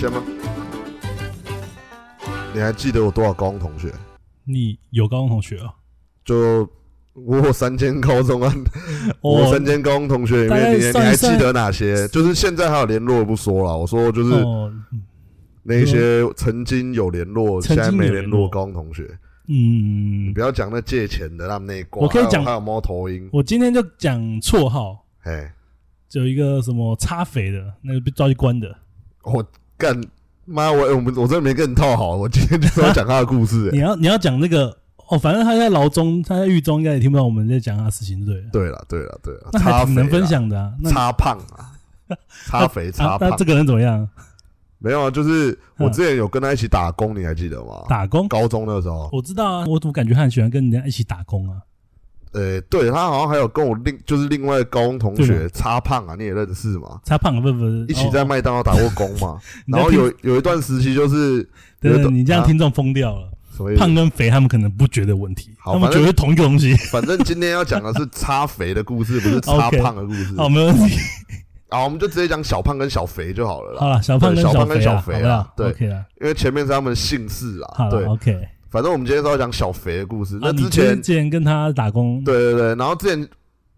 [0.00, 0.22] 先吗？
[2.54, 3.92] 你还记得我多少高中同学？
[4.44, 5.74] 你有高中同学啊？
[6.24, 6.66] 就
[7.12, 8.50] 我有三间高中啊，
[9.20, 12.08] 我哦三间高中同学里面，你还记得哪些？
[12.08, 14.72] 就是现在还有联络不说了，我说就是哦，
[15.64, 19.06] 那些曾经有联络，现在没联联络络高中同学，
[19.48, 25.54] 嗯不，要讲那借钱的他们那一挂，我可以讲还有猫头鹰，我今天就讲绰号，哎，
[26.08, 28.74] 就有一个什么擦肥的，那个被抓去关的。
[29.24, 29.44] 我
[29.80, 29.98] 干
[30.44, 34.76] 妈，我我们我真的没跟你套好，我今天就是要讲他的故事、哎你要你要讲那个
[35.08, 38.84] 哦，反正他在牢中，他在狱中，应该也听不到我们在讲他的事情，对不对了？
[38.86, 40.72] 对了对了对了，那还挺能分，享的啊。
[40.80, 41.72] 那擦胖啊，
[42.46, 44.08] 擦肥差胖啊 那，这个人怎么样？
[44.78, 47.84] 没有啊，就是我嗯之前有跟他一起打工，你还记得吗？
[47.88, 48.26] 打工？
[48.28, 51.58] 高中那时候，我知道啊，我怎么感觉他很喜欢跟人家一起打工啊？
[52.32, 57.00] 呃，对他好像还有跟我另就是另外高中同对学擦胖啊，你也认识吗？
[57.04, 59.38] 擦胖不不，一起在哦麦当劳打过工嘛。
[59.66, 61.48] 你在听然后有有一段时期就是
[62.10, 63.28] 你这样听众疯掉了。
[63.56, 63.76] 什么？
[63.76, 66.74] 胖跟肥他们可能不觉得问题，他们觉得是同一个东西。
[66.90, 70.34] 反正今天要讲的是擦肥的故事，不是 擦胖的故事。
[70.36, 70.96] 好，没问题。
[71.68, 73.80] 好，我们就直接讲小胖跟小肥就好了啦。
[73.80, 75.74] 好了，小胖跟小肥啊，对，
[76.20, 77.74] 因为前面是他们姓氏啊。
[77.76, 78.48] 好对，，OK。
[78.70, 80.38] 反正我们今天是要讲小肥的故事。
[80.40, 83.28] 那之前之前跟他打工，对对对，然后之前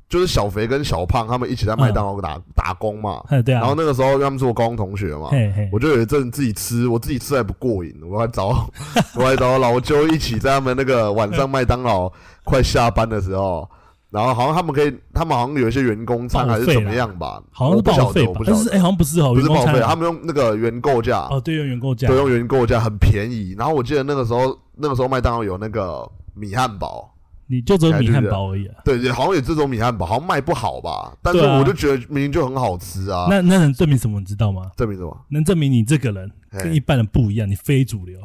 [0.09, 3.23] 就是小肥跟小胖他们一起在麦当劳打打工嘛。
[3.29, 8.69] 哎，对啊，然后那个时候他们是我高中同学嘛，嘿嘿，我就有一阵自己吃，我自己吃还不过瘾，我还找
[9.17, 12.13] 我还找老舅一起在他们那个晚上麦当劳
[12.45, 13.67] 快下班的时候，
[14.13, 18.45] 然后好像他们可以，他们好像有一些员工餐还是怎么啦样吧，好像是报废吧我不？
[18.45, 23.55] 晓得，但是哎，好像不是哦，不是报废，他们用那个原购价，哦，对，用原购价，对，用原购价很便宜。
[23.59, 27.09] 然后我记得那个时候，那个时候麦当劳有那个米汉堡。
[27.49, 28.77] 你就只有米汉堡而已啊。
[28.83, 31.13] 对，也好像有这种米汉堡，好像卖不好吧？
[31.21, 33.27] 但是我就觉得明明就很好吃啊。
[33.29, 34.19] 那那能证明什么？
[34.21, 34.71] 你知道吗？
[34.77, 35.15] 证明什么？
[35.29, 38.19] 能证明你这个人跟一般人不一样，你非主流。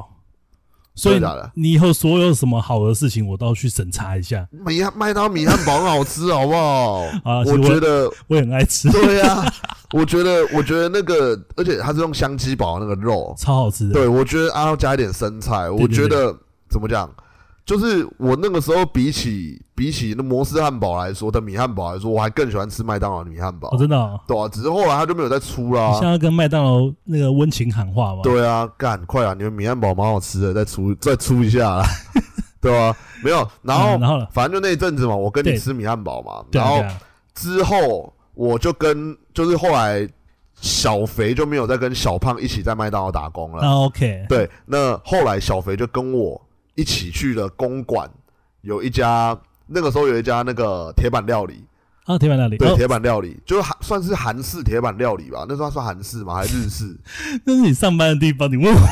[0.98, 1.20] 所以
[1.54, 4.46] 你以后所有什么好的事情，我都要去审查一下。
[4.50, 7.02] 米汉麦当米汉堡很好吃，好不好？
[7.22, 9.44] 啊我我觉得我也很爱吃，对呀、
[9.92, 13.94] 我觉得，我觉得那个，而且它是用香鸡堡那个肉，超好吃的。
[13.94, 16.34] 对我觉得啊要加一点生菜，我觉得
[16.68, 17.08] 怎么讲，
[17.68, 24.18] 就是我那个时候比起比起那摩斯汉堡来说的米汉堡来说，我还更喜欢吃麦当劳的米汉堡，哦，真的哦。
[24.26, 28.22] 对啊，只是后来他就没有再出啦、你现在跟麦当劳那个温情喊话吗？
[28.22, 29.34] 对啊，干快啊！
[29.34, 31.84] 你们米汉堡蛮好吃的，再出再出一下啦，
[32.58, 34.26] 对啊、没有，然后、嗯然后呢？
[34.32, 36.82] 反正就那一阵子嘛，我跟你吃米汉堡嘛，然后
[37.34, 40.08] 之后我就跟就是后来
[40.58, 43.58] 小肥就没有再跟小胖一起在麦当劳打工了。
[43.60, 44.24] 那 OK。
[44.26, 46.40] 对，那后来小肥就跟我
[46.78, 48.08] 一起去了公馆，
[48.60, 51.64] 有一家那个时候有一家那个铁板料理，
[52.04, 53.36] 啊，铁板料理，对，哦，铁板料理。
[53.44, 56.36] 就是韩算是韩式铁板料理吧，那时候算韩式吗？
[56.36, 56.96] 还是日式？
[57.44, 58.80] 那是你上班的地方，你问我。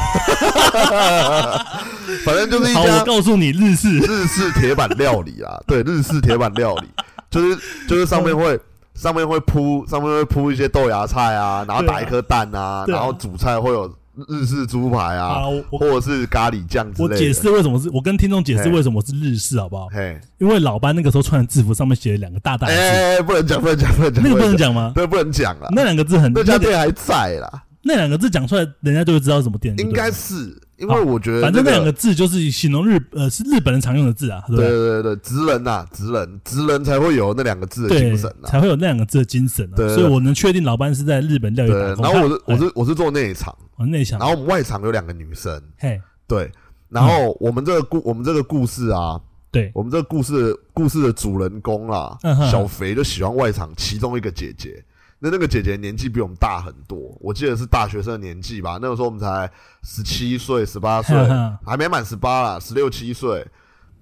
[2.25, 4.01] 反正就是一好，家我告诉你，日式。
[4.01, 6.89] 日式铁板料理啊， 对，日式铁板料理，
[7.31, 8.59] 就是就是上面会
[8.95, 12.85] 上面会铺上面会铺一些豆芽菜啊，然后打一颗蛋啊，啊。
[12.89, 13.89] 然后主菜会有
[14.29, 17.21] 日式猪排啊，啊，我我或者是咖喱酱之我类的。
[17.21, 19.89] 解释为什么是我跟听众解释为什么是日式，好不好？
[19.93, 24.93] 嘿，因为老班那个时候穿的制服上面写了两个大大的字，哎，不能讲，不能讲，不能讲，那个不能讲，吗？
[24.95, 25.69] 对，不能讲了。
[25.73, 29.73] 那两个字很那家那个店还在啦，那两个字讲出来，人家就会知道是什么店。
[29.79, 35.03] 应该是，因为我觉得反正那两个个字就是形容日呃是日本人常用的字啊，对对对？
[35.03, 38.49] 对对，职人呐，职人，职人才会有那两个字的精神，呐。
[38.49, 39.77] 才会有那两个字的精神啊。
[39.77, 42.03] 对对所以我能确定老班是在日本料理对，打工。
[42.03, 46.51] 然后我是我是我是做内场，我内场，然后我们外场有两个女生，嘿，对，
[46.89, 49.21] 然后我们这个故我们这个故事啊，
[49.53, 54.83] 对，我们这个故事故事的主人公啊嗯，小肥就喜欢外场其中一个姐姐。
[55.27, 58.79] 那那个姐姐年纪比我们大很多，我记得是大学生的年纪吧。
[58.81, 59.51] 那个时候我们才
[59.83, 61.17] 十七岁、十八岁
[61.67, 63.45] 还没满十八啦，十六七岁。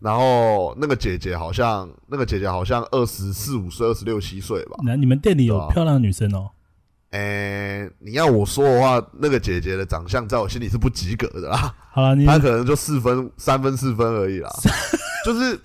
[0.01, 4.77] 然后那个姐姐好像，那个姐姐好像二十四五岁、二十六七岁吧。
[4.85, 6.51] 那你们店里有漂亮的女生哦？
[7.13, 11.75] 诶、你要我说的话，那个姐姐的长相在我心里是不及格的啦。
[11.91, 14.51] 好了，你她可能就四分、三分、四分而已啦。
[15.25, 15.59] 就是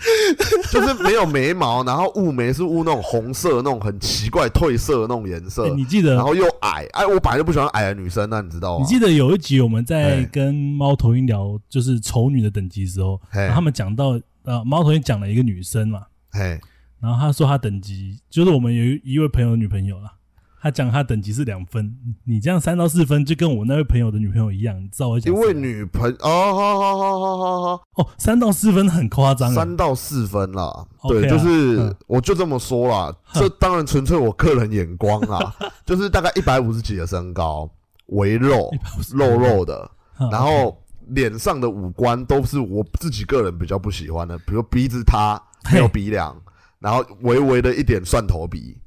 [0.72, 6.86] 就是没有眉毛，然后雾眉是雾那种红色、那种很奇怪褪色的那种颜色哎，你记得然后又矮。
[6.94, 8.86] 哎，我本来就不喜欢矮的女生，那你知道吗？
[8.86, 13.20] 你记得有一集我们在跟猫头鹰聊就是丑女的等级的时候，
[13.54, 16.60] 他们讲到呃猫头鹰讲了一个女生嘛，嘿，
[17.00, 20.14] 然后他说他等级就是我们有一一位朋友的女朋友啦，
[20.62, 21.96] 他讲他等级是两分，
[22.26, 30.86] 你这样三到四分就跟我那位朋友的女朋友一样，你知道我讲因为女朋哦，好好好好好好，哦三到四分很夸张啊，三到四分啦。
[31.08, 31.96] 对，啊就是嗯。
[32.08, 33.16] 我就这么说啦。
[33.24, 33.42] 哼。
[33.42, 37.70] 这当然纯粹我个人眼光啦， 就是大概一百五十几的身高，
[38.08, 38.70] 微肉
[39.14, 39.90] 肉肉的，
[40.20, 40.30] 嗯。
[40.30, 40.78] 然后
[41.08, 45.42] 脸上的五官都是我自己个人比较不喜欢的，比如鼻子塌
[45.72, 46.36] 没有鼻梁，
[46.80, 48.78] 然后微微的一点蒜头鼻，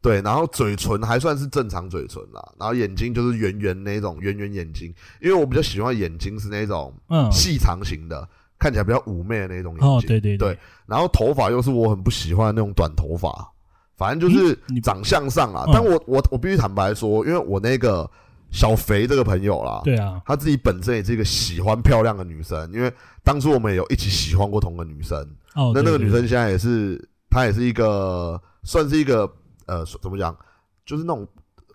[0.00, 8.28] 对，然后嘴唇还算是正常嘴唇啦，然后眼睛就是圆圆那种圆圆眼睛，因为我比较喜欢眼睛是那种嗯，细长型的，
[8.58, 9.88] 看起来比较妩媚的那种眼睛。
[9.88, 10.56] 哦，对对对，
[10.86, 13.50] 然后头发又是我很不喜欢的那种短头发，
[13.96, 15.64] 反正就是长相上啊。
[15.66, 18.08] 嗯但我我我必须坦白说，因为我那个
[18.50, 22.90] 小肥这个朋友啦，对啊，她自己本身也是一个喜欢漂亮的女生，因为
[23.24, 25.18] 当初我们也有一起喜欢过同个女生，
[25.54, 29.30] 哦，那那个女生现在也是，她也是一个算是一个
[29.68, 30.36] 呃怎么讲，
[30.84, 31.24] 就是那种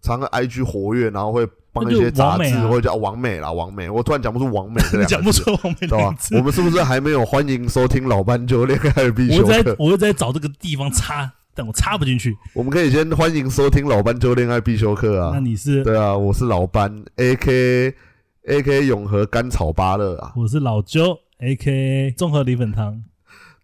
[0.02, 5.32] 常常 IG 活跃，然后会帮一些杂志或者叫王美啦，王美，我突然讲不出王美这两对 讲不。
[5.32, 5.88] 出王美，
[6.38, 6.44] 我。
[6.44, 9.48] 们是不是还没有欢迎收听老斑鸠恋爱必修课？
[9.48, 12.36] 我在我又在找这个地方插，但我插不进去。
[12.54, 15.40] 我们可以先欢迎收听老斑鸠恋爱必修课啊那啊。
[15.40, 17.96] 你是对啊，我是老斑，A K
[18.48, 20.34] A K 永和甘草芭乐啊。
[20.36, 23.04] 我是老鸠，A K A 综合米粉汤。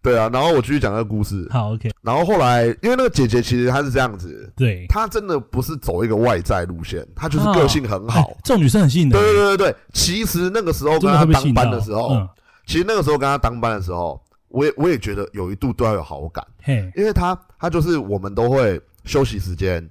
[0.02, 1.46] 对啊，然后我继续讲这个故事。
[1.50, 8.36] 好，OK，然后后来，因为那个姐姐其实她是这样子，对，她真的不是走一个外在路线，她就是个性很好哎。
[8.42, 11.52] 这种女生很吸引人，对对对对对，其实那个时候跟她当。
[11.52, 12.28] 班的时候，嗯，
[12.64, 16.46] 其实那个时候跟她当班的时候，我也我也觉得有一度对她有好感。
[16.62, 19.86] 嘿，因为她她就是我们都会休息时间，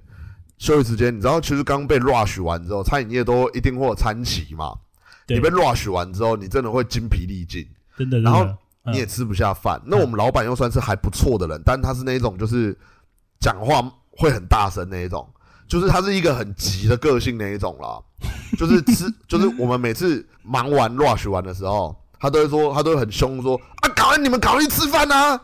[0.58, 4.72] 休息时间，你知道，其实刚被 rush 完之后，餐饮业都一定会有餐期嘛。
[5.28, 7.64] 你被 rush 完之后，你真的会精疲力尽，
[7.96, 8.48] 真的，然后
[8.86, 9.80] 你也吃不下饭。
[9.84, 12.76] 那我们老板又算是还不错的人，但他是那种就是
[13.38, 15.28] 讲话会很大声那一种，
[15.68, 18.00] 就是他是一个很急的个性那一种啦。
[18.58, 25.40] 就是吃， 就是我们每次忙完 rush 完的时候，他都会说，他都会很凶说啊，赶快你们赶快去吃饭啊！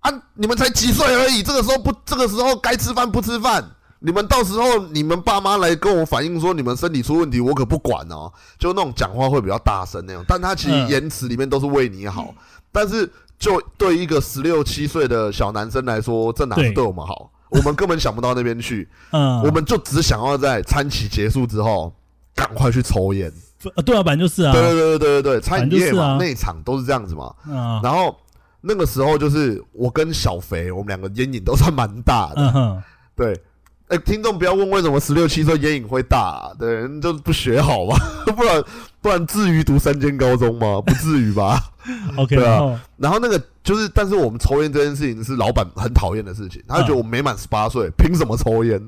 [0.00, 3.64] 啊，你们才几岁而已，这个时候不，这个时候该吃饭不吃饭，
[4.04, 8.30] 你们到时候你们爸妈来跟我反映说你们身体出问题，我可不管哦。
[8.58, 12.34] 就那种讲话会比较大声那种，但他其实嗯言辞里面都是为你好，
[12.70, 17.30] 但是就对一个十六七岁的小男生来说，这哪是对对我们好？
[17.48, 21.90] 我们根本想不到那边去，嗯，我们就只想要在餐期结束之后
[22.34, 23.32] 赶快去抽烟。
[23.76, 27.34] 呃对啊，本来就是啊，对对对对对对，餐饮业嘛，内场都是这样子嘛。
[27.48, 28.14] 啊，然后
[28.60, 32.42] 那个时候就是我跟小肥，我们两个烟瘾都算蛮大的。
[32.42, 32.82] 嗯哼，
[33.16, 33.40] 对，
[33.88, 37.96] 哎、听众不要问为什么十六七岁烟瘾会大、啊，对，你就是不学好嘛，
[38.34, 38.64] 不然
[39.00, 40.80] 不然至于读三间高中吗？
[40.80, 41.60] 不至于吧。
[42.16, 48.78] OK，对啊然后那个就是，但是我们抽烟这件事情是老板很讨厌的事情，他就觉得我没满十八岁，凭什么抽烟？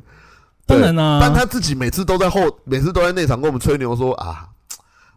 [0.67, 4.49] 对当然啦，但他自己每次都在后，每次都在内场跟我们吹牛说啊，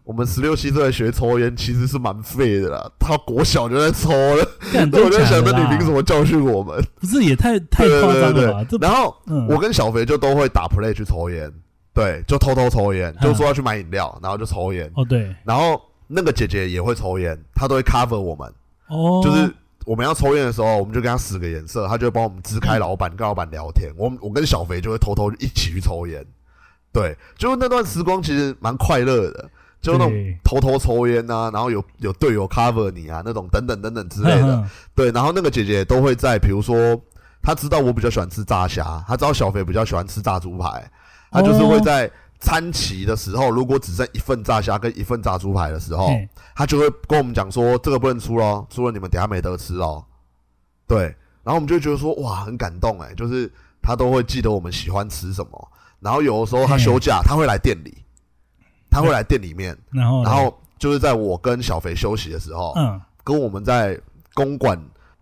[0.09, 2.91] 我们十六七岁学抽烟其实是蛮废的啦。
[2.97, 4.43] 他国小就在抽了，
[4.91, 6.83] 我就想，那你凭什么教训我们？
[6.99, 8.65] 不是也太太对夸张了吧？
[8.67, 8.89] 这对。
[8.89, 11.47] 然后嗯我跟小肥就都会打 play 去抽烟，
[11.93, 14.91] 对，就偷偷抽烟，嗯就说要去买饮料，然后就抽烟。
[14.95, 18.51] 哦对然后那个姐姐也会抽烟，她都会 cover 我们，
[18.87, 19.53] 哦，就是
[19.85, 23.91] 我们要抽烟的时候，我们就跟她使个眼色，她就会帮我们支开老板，跟老板聊天。
[23.95, 26.25] 我我跟小肥就会偷偷一起去抽烟，
[26.91, 29.47] 对，就那段时光其实蛮快乐的，
[29.81, 34.55] 就那种偷偷抽烟啊，然后有有队友 cover 你啊，那种等等等等之类的。
[34.55, 36.99] 嗯对，然后那个姐姐都会在，比如说
[37.41, 40.91] 她知道我比较喜欢吃炸虾，她知道小肥比较喜欢吃炸猪排，
[41.31, 46.09] 她就是会在餐期的时候，如果只剩一份炸虾跟一份炸猪排的时候，
[46.55, 50.03] 她就会跟我们讲说这个不能出咯，出了你们等下没得吃哦。
[50.85, 51.03] 对，
[51.43, 53.49] 然后我们就会觉得说哇，很感动哎，就是
[53.81, 55.71] 她都会记得我们喜欢吃什么，
[56.01, 57.97] 然后有的时候她休假，她会来店里，
[58.89, 63.99] 她会来店里面，然后然后就是在我跟小肥休息的时候，嗯，跟我们在
[64.33, 64.79] 公馆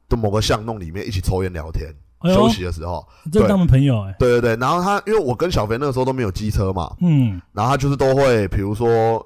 [0.07, 1.88] 的某个巷弄里面一起抽烟聊天。
[2.19, 7.39] 哎休息的时候，这是他们朋友哎，对对对，然后他因为我跟小肥那个时候都没有机车嘛，嗯。
[7.53, 9.24] 然后他就是都会，比如说，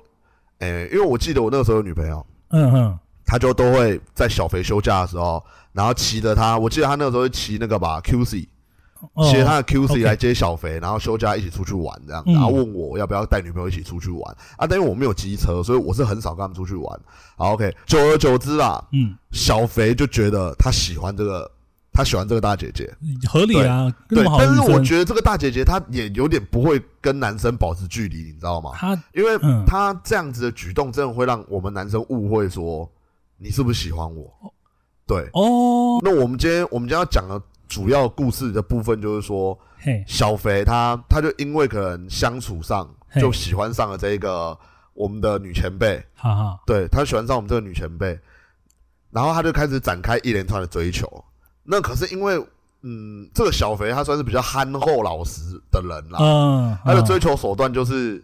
[0.60, 8.46] 诶、因为我记得我那个时候有女朋友，嗯哼，他就都会在小肥休假的时候，然后骑着他，我记得他那个时候会骑那个吧 QC，
[9.14, 14.68] 哦骑着他的 QC 来接小肥，然后休假一起出去玩这样，嗯然后问我要不要带女朋友一起出去玩啊？
[14.68, 17.00] 但因为我没有机车，所以我是很少跟他们出去玩。
[17.38, 21.50] 好，OK，久而久之啦，嗯，小肥就觉得他喜欢这个，
[21.92, 22.94] 他喜欢这个大姐姐。
[23.28, 28.72] 合理啊，对但是，我觉得这个大姐姐她也有点不会跟男生保持距离，你知道吗？
[28.76, 32.90] 她因为嗯她这样子的举动，真的会让我们男生误会说
[33.38, 34.54] 你是不是喜欢我？
[35.08, 42.86] 对，哦，那我们今天我们今天要讲的主要故事的部分就是说，嘿，小肥他他就因为可能相处上
[43.16, 44.58] 就喜欢上了这一个
[44.94, 48.20] 我们的女前辈，哈哈，对他喜欢上我们这个女前辈，
[49.10, 51.08] 然后他就开始展开一连串的追求。
[51.64, 52.46] 那可是因为，
[52.82, 58.22] 嗯，这个小肥他算是比较憨厚老实的人啦，嗯，他的嗯追求手段就是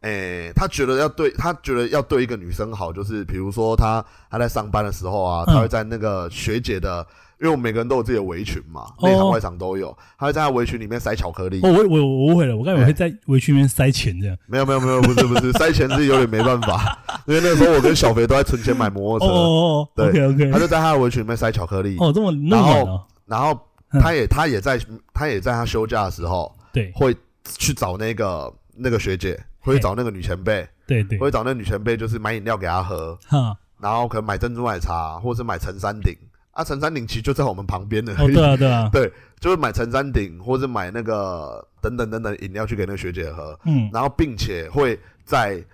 [0.00, 5.52] 诶、他觉得要对他觉得要对一个女生好，就是比如说他他在上班的时候啊，嗯。
[5.52, 7.06] 他会在那个学姐的，
[7.40, 9.08] 因为我们每个人都有自己的围裙嘛，哦。
[9.08, 11.60] 内场外场都有，他会在他围裙里面塞巧克力。
[11.62, 14.36] 哦，我我我误会了，我刚才以为会在围裙里面塞钱这样。
[14.46, 23.52] 没有没有没有，不是不是，塞钱是有点没办法， 因为那时候我跟小肥都在存钱买摩哦托车，哦哦对，OK OK，他就在他的围裙里面塞巧克力，哦，这么那么软哦，然后
[23.92, 24.00] 嗯。
[24.00, 24.78] 他也他也在
[25.12, 26.92] 他也在他休假的时候对。
[26.94, 27.16] 会
[27.58, 36.14] 去找那个那个学姐，会去找那个女前辈，对对，会找那个女前辈，就是买饮料给她喝，哈，然后可能买珍珠奶茶，或者是买陈山顶
[36.52, 45.64] 啊，陈山顶其实就在我们旁边的，哦对啊对啊， 对，就是买陈山顶，或者买那个等等等等饮料去给那个学姐喝，嗯，然后并且会在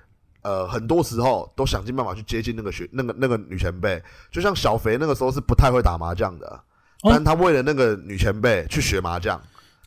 [0.42, 6.46] 呃很多时候都想尽办法去接近那个学那个那个女前辈，就像小肥那个时候是不太会打麻将的，
[7.02, 7.10] 哦。
[7.10, 9.40] 但他为了那个女前辈去学麻将，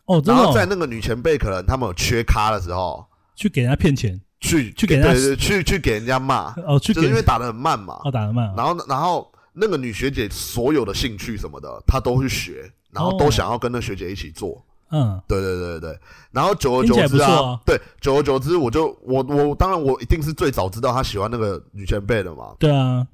[0.06, 0.44] 哦，真的哦。
[0.44, 3.06] 然后在那个女前辈可能他们有缺咖的时候，
[3.36, 13.18] 去给人家骗钱，去去给人家对对去去给人家骂，哦，去给就是因为打得很慢嘛，哦打得慢啊，然后然后那个女学姐所有的兴趣什么的，她都去学，然后哦。
[13.20, 14.64] 都想要跟那学姐一起做。
[14.92, 15.92] 嗯，对对对对。
[15.92, 16.00] 对，
[16.32, 23.06] 然后久而久之啊对，久而久之，我就我我当然我一定是最早知道她喜欢那个女前辈的嘛，对啊，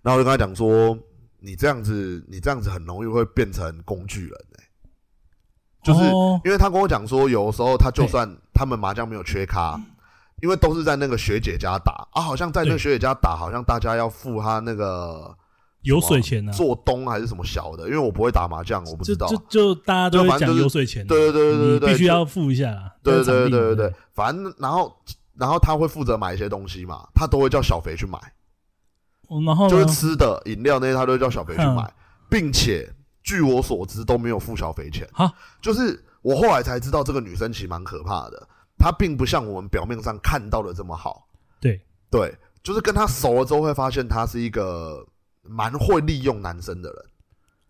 [0.00, 0.96] 然后我就跟她讲说，
[1.40, 4.64] 你这样子你这样子很容易会变成工具人哎、
[5.82, 6.40] 就是哦。
[6.44, 9.78] 因为他跟我讲说，有的时候他就算他们麻将没有缺咖，
[10.40, 15.36] 因为都是在那个学姐家打啊，好像在那个学姐家打，好像大家要付她那个
[15.82, 19.26] 油水钱呢，做东还是什么小的，因为我不会打麻将，我不知道。
[19.28, 24.94] 就就就大家都会讲油水钱，对对对对对对，必须要付一下啦，对对对对对对，反正然后
[25.36, 28.18] 然后他会负责买一些东西嘛，他都会叫小肥去买，
[29.28, 29.70] 哦然后呢？
[29.70, 31.74] 就是吃的饮料那些他都会叫小肥去嗯。
[31.76, 31.94] 买，
[32.28, 32.92] 并且
[33.22, 35.08] 据我所知都没有付小肥钱。
[35.12, 35.32] 哈。
[35.62, 41.28] 就是我后来才知道这个女生其实蛮可怕的，她并不像我们表面上看到的这么好。
[41.60, 41.80] 对，
[42.10, 45.06] 对，就是跟她熟了之后会发现她是一个
[45.48, 47.04] 蛮会利用男生的人。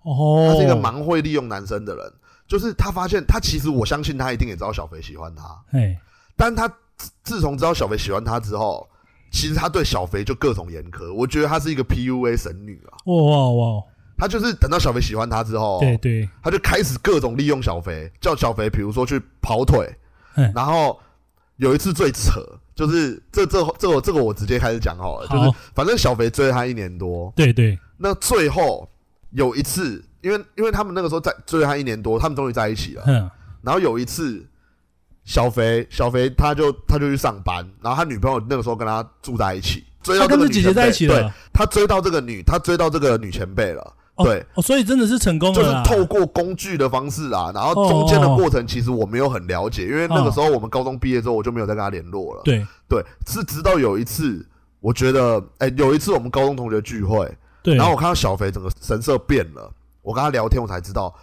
[0.02, 2.12] 哦，他是一个蛮会利用男生的人，
[2.46, 5.42] 就是他发现他其实我相信他一定也知道小肥喜欢他，
[5.72, 5.98] 哎，
[6.36, 8.88] 但他自自从知道小肥喜欢他之后，
[9.30, 12.96] 其实他对小肥就各种严苛，我觉得他是一个 PUA 神女啊。
[13.06, 13.82] 哇哇哇，
[14.16, 19.92] 他就是等到小肥喜欢他之后，对对，他就开始各种利用小肥，叫小肥比如说去跑腿
[20.36, 20.98] 嗯，然后
[21.58, 22.40] 有一次最扯，
[22.74, 28.88] 就是这这这个这个我直接开始讲好了，就是反正小肥追了他一年多，对对，那最后
[29.30, 33.02] 有一次，因为因为他们那个时候在追了他一年多，他们终于在一起了。
[33.06, 33.28] 嗯，
[33.62, 34.46] 然后有一次，
[35.24, 43.94] 小肥小肥他就他就去上班，然后他女朋友那个时候跟他住在一起，追到他跟这姐姐这个女前辈对在一起了，他追到这个女，他追到这个女前辈了。
[44.18, 52.42] 哦对，哦，所以真的是成功了就是啦，透过工具的方式啊，然后中间的过程其实我没有很了解，因为那个时候我们高中毕业之后我就没有再跟他联络了。
[52.44, 52.66] 对。
[52.88, 54.42] 对，是直到有一次，
[54.80, 57.30] 我觉得，哎、有一次我们高中同学聚会，
[57.62, 59.70] 对，然后我看到小肥整个神色变了，
[60.00, 61.14] 我跟他聊天，我才知道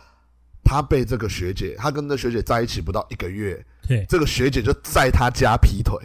[0.64, 5.98] 他被这个学姐，他跟那学姐在一起不到一个月，对，这个学姐就在他家劈腿，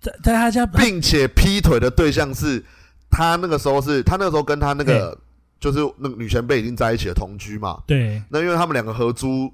[0.00, 2.64] 在在他家，并且劈腿的对象是
[3.10, 5.18] 他那个时候是他那个时候跟他那个
[5.60, 9.52] 就是那个女前辈已经在一起了同居嘛，对，那因为他们两个合租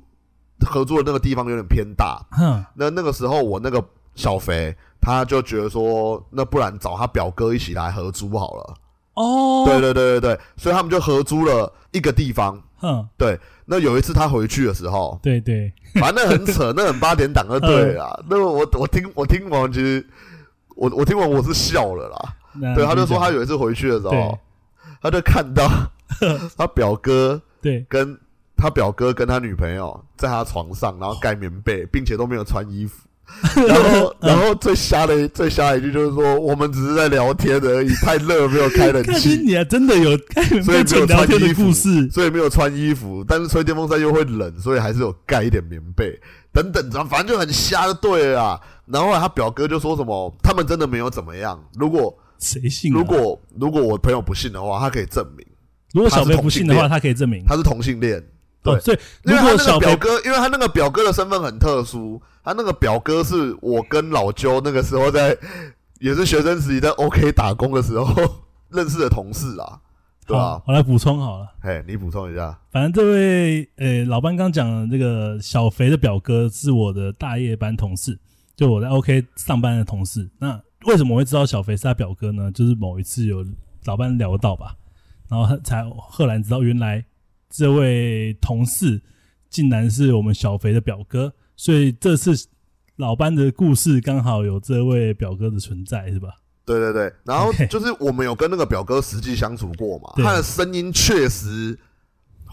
[0.66, 3.82] 合租的那个地方有点偏大，哼，那那个时候我那个
[4.14, 8.74] 小肥他就觉得说，那不然找他表哥一起来合租好了。
[9.14, 12.60] 哦，对对对对对，所以他们就合租了一个地方。
[12.78, 18.24] 哼，对，那有一次他回去的时候，对对，反正很扯，那很八点档就对了啦。
[18.28, 20.04] 那我我听我听完，其实
[20.74, 22.74] 我我听完我是笑了啦。
[22.74, 24.38] 对，他就说他有有一次回去的时候，
[25.00, 25.68] 他就看到
[26.56, 28.18] 他表哥对，跟
[28.56, 33.02] 他表哥跟他女朋友在他床上，然后盖棉被，并且都没有穿衣服。
[33.66, 40.10] 然后， 然后最瞎的最瞎的一句就是说，我们只是在聊天而已，太热没有开冷看气，你还真的有
[40.62, 41.72] 所以没有穿衣服，
[42.10, 46.20] 所以没有穿衣服，但是吹电风扇又会冷，所以还是有盖一点棉被
[46.52, 48.60] 等等，反正就很瞎就对了啦。
[48.84, 51.58] 然后后他表哥就说什么，他们真的没有怎么样。
[51.78, 52.98] 如果谁信啊？
[52.98, 55.46] 如果如果我朋友不信的话，他可以证明
[55.94, 57.44] 如果小肥不信的话，他可以证明。
[57.46, 58.20] 他是同性恋。
[58.64, 65.36] 对哦，所以如果小表哥，因为他那个表哥的身份很特殊，他那个表哥是我跟老邱那个时候在
[66.00, 68.12] 也是学生时期在 OK 打工的时候
[68.70, 69.78] 认识的同事啊，
[70.26, 71.46] 对吧、好，我来补充好了。
[71.60, 72.58] 嘿，你补充一下。
[72.72, 78.18] 反正这位呃老班刚讲的这个小肥的表哥是我的大夜班同事，
[78.56, 80.28] 就我在 OK 上班的同事。
[80.40, 82.50] 那为什么我会知道小肥是他表哥呢？
[82.50, 83.44] 就是某一次有
[83.84, 84.74] 老班聊到吧，
[85.28, 87.04] 然后他才赫然知道原来
[87.50, 89.00] 这位同事
[89.48, 92.32] 竟然是我们小肥的表哥，所以这次
[92.96, 96.28] 老班的故事刚好有这位表哥的存在，是吧？
[96.64, 101.78] 对对对，然后就是我们有跟那个表哥实际相处过嘛，他的声音确实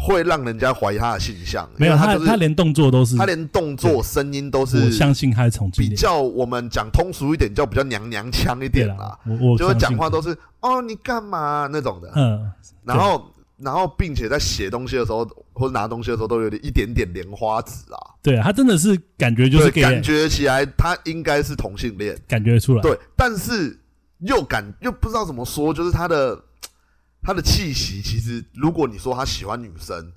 [0.04, 5.96] 会让人家怀疑他的性向，没有他，他就是他连动作都是，他连动作、声音都是我是相信他是重庆比脸。
[5.96, 8.96] 较我们讲通俗一点，叫比较娘娘腔一对点啦。
[8.98, 9.90] 啦，，我我就会相信。
[9.90, 11.70] 讲话都是哦你干嘛？
[11.72, 12.52] 那种的，嗯，
[12.84, 22.18] 然后然后并且在写东西的时候或者拿东西的时候都有点一点点莲花指啊，对啊，他真的是感觉就是感觉起来他应该是同性恋。
[22.28, 23.80] 感觉出来，对，但是
[24.22, 26.42] 又感又不知道怎么说，就是他的
[27.22, 30.12] 他的气息，其实如果你说他喜欢女生，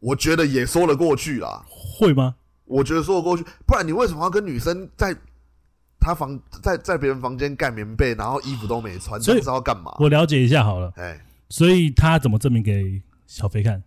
[0.00, 1.64] 我觉得也说得过去啦。
[1.68, 2.34] 会吗？
[2.64, 5.14] 我觉得说得过去，不然你为什么要跟女生在
[5.98, 9.94] 他房在在别人房间盖棉被，然后衣服都没穿，所以这样是要干嘛？
[9.98, 10.92] 我了解一下好了。
[10.96, 13.82] 哎，所以他怎么证明给小飞看？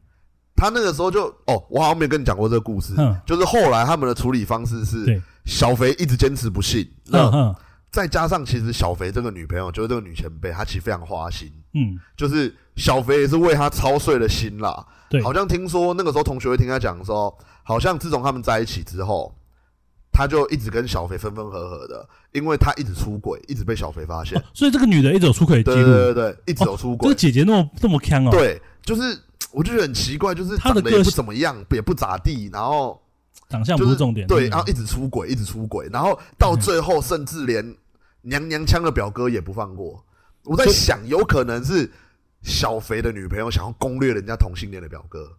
[0.55, 7.55] 他那个时候就哦，我好像没跟你讲过这个故事，嗯，就是后来他们的处理方式是，小肥一直坚持不信，嗯那嗯
[7.94, 11.50] 再加上其实小肥这个女朋友就是这个女前辈，她其实非常花心。
[11.74, 14.86] 嗯，就是小肥也是为她操碎了心啦。
[15.10, 19.32] 对，好像听说那个时候同学会听他讲说，好像自从他们在一起之后，
[20.12, 24.40] 他就一直跟小肥分分合合的，因为他一直出轨，一直被小肥发现。
[24.40, 27.08] 哦所以这个女的一直有出轨记对对，对对，一直有出轨。
[27.08, 29.02] 这个姐姐那么这么强哦，对，就是
[29.52, 33.00] 我就觉得很奇怪，就是她的长得也不怎么样，也不咋地，然后
[33.50, 37.64] 长相就是不是重点，对，嗯然后一直出轨，一直出轨，然后到最后甚至连
[38.24, 40.03] 娘娘腔的表哥也不放过。
[40.44, 41.89] 我在想，有可能是
[42.42, 45.38] 小肥的女朋友想要攻略人家同性恋的表哥，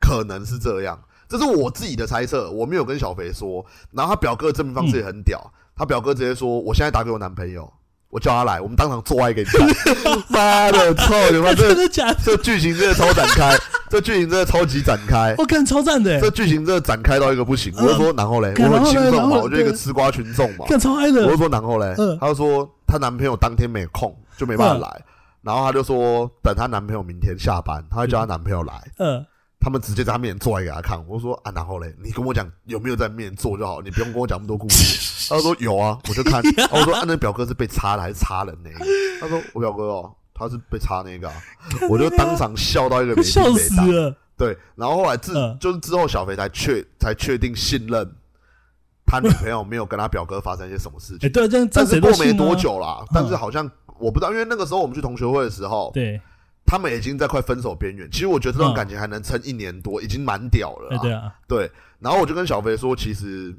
[0.00, 0.98] 可能是这样，
[1.28, 3.66] 这是我自己的猜测，我没有跟小肥说。
[3.90, 7.70] 然后他表哥的证明方式也很屌，他表哥直接说：“我现在打给我男朋友，
[8.10, 9.68] 我叫他来，我们当场做爱给你看。
[10.28, 11.52] ”妈的，操你妈！
[11.52, 12.16] 这真的假的？
[12.24, 13.56] 这剧情真的超展开，
[13.90, 15.34] 这剧情真的超级展开。
[15.38, 25.02] 我看超赞的欸，这剧情真的展开到一个不行，我就说然后嘞，我很轻松嘛，我就一个吃瓜群众嘛，看超嗨我就的，说然后嘞嗯，她就说她男朋友当天没空，就没办法来，
[25.42, 29.24] 然后她就说等她男朋友明天下班，她会叫她男朋友来，嗯，
[29.66, 31.04] 他们直接在他面前做爱给他看。
[31.08, 35.26] 我说啊，然后嘞，你跟我讲有没有在面前做就好，你不用跟我讲那么多故事。
[35.28, 38.84] 他说有啊，我就看，我说啊，那表哥是被插的还是插人那个？
[39.20, 41.34] 她说我表哥哦，他是被插那个啊，
[41.90, 43.84] 我就当场笑到一个没笑听没打。
[43.84, 48.08] 死了，对，然后后来自、嗯就是之后小肥才确才确定信任
[49.04, 56.20] 他女朋友没有跟他表哥发生一些什么事哎，情，但是过没多，久啦，但是好像我不知道，因为那个时候我们去同学会的时候，对，
[56.66, 58.10] 他们已经在快分手边缘。
[58.10, 60.98] 其实我觉得这段嗯感情还能撑一年多，已经蛮屌了。
[60.98, 63.56] 对啊，对，然后我就跟小飞说，其实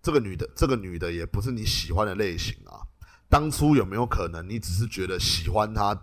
[0.00, 2.80] 这个女的，这个女的也不是你喜欢的类型啊。
[3.28, 5.94] 当初有没有可能你只是觉得喜欢她，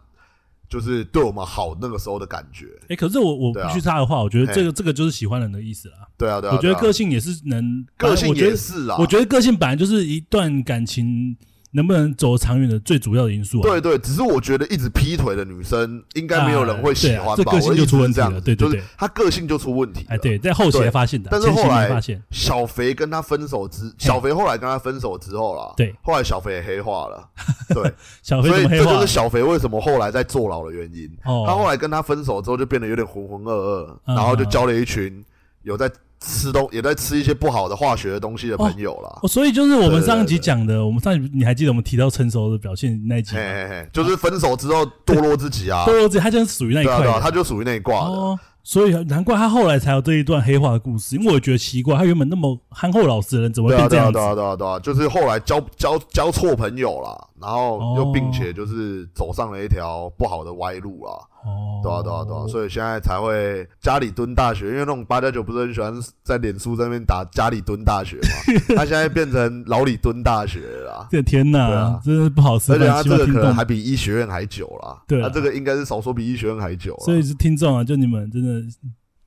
[0.69, 2.67] 就是对我们好那个时候的感觉？
[2.89, 6.07] 哎，可是我我必须插的话，我觉得这个这个就是喜欢人的意思啦。
[6.17, 8.97] 对啊，对啊，我觉得个性也是能，个性也是啊。
[8.99, 11.35] 我觉得个性本来就是一段感情
[11.75, 13.63] 能不能走长远的最主要的因素啊。
[13.63, 17.31] 对对，只是我觉得一直劈腿的女生应该没有人会喜欢吧？
[17.31, 20.07] 啊啊这个性就出问题是这样子，就是了对对对她个性就出问题了。
[20.09, 27.29] 哎，对，在后期才发现的，但是后来发现，小肥跟他分手之，小肥后来跟他分手之后啦，对，后来小肥也黑化了，
[27.73, 29.07] 对，小肥黑化这就是？
[29.07, 31.09] 小肥为什么后来在坐牢的原因。
[31.25, 35.23] 哦，他后来跟他分手之后，就变得有点浑浑噩噩，嗯然后就交了一群
[35.63, 35.89] 有在
[36.25, 39.19] 吃东，也在吃一些不好的化学的东西的朋友啦。
[39.21, 43.41] 哦，所以就是我们对对上一集讲的，我们上一集你还记得我们提到成熟的表现那一集吗？
[43.41, 48.09] 嘿嘿嘿，就是分手之后堕落自己啊， 堕落自己他就是属于那一块啊对啊，他就属于那一挂的。
[48.09, 54.23] 哦，所以难怪他后来才有这一段黑化的故事，因为我觉得奇怪，他原本那么憨厚老实的人，怎么会对啊，对啊，变这样子对？
[54.23, 61.11] 啊，对啊，对啊，就是后来交交交错朋友啦，然后又哦并且就是走上了一条不好的歪路啦。
[61.45, 65.93] 哦，对啊，对啊，对啊，所以现在才会家里蹲大学，因为那种八加九不是很喜欢
[66.23, 71.07] 在脸书在那边打家里蹲大学嘛， 他现在变成老李蹲大学了。
[71.11, 72.01] 这天哪，啊。
[72.03, 75.27] 真的不好吃而且，他这个可能还比医学院还久啦，对啊。
[75.27, 77.03] 他这个应该是少说比医学院还久了。
[77.05, 78.61] 所以是听众啊，就你们真的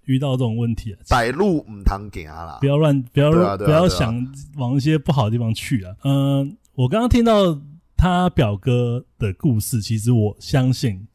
[0.04, 2.58] 遇到这种问题啊，歹路唔通行啦。
[2.60, 5.94] 不，要乱，不要、对啊啊不要想往一些不好的地方去啊。
[6.04, 7.58] 嗯、我刚刚听到
[7.96, 11.06] 他表哥的故事，其实我相信，嘿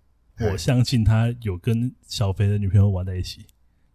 [0.51, 3.45] 我相信他有跟小肥的女朋友玩在一起，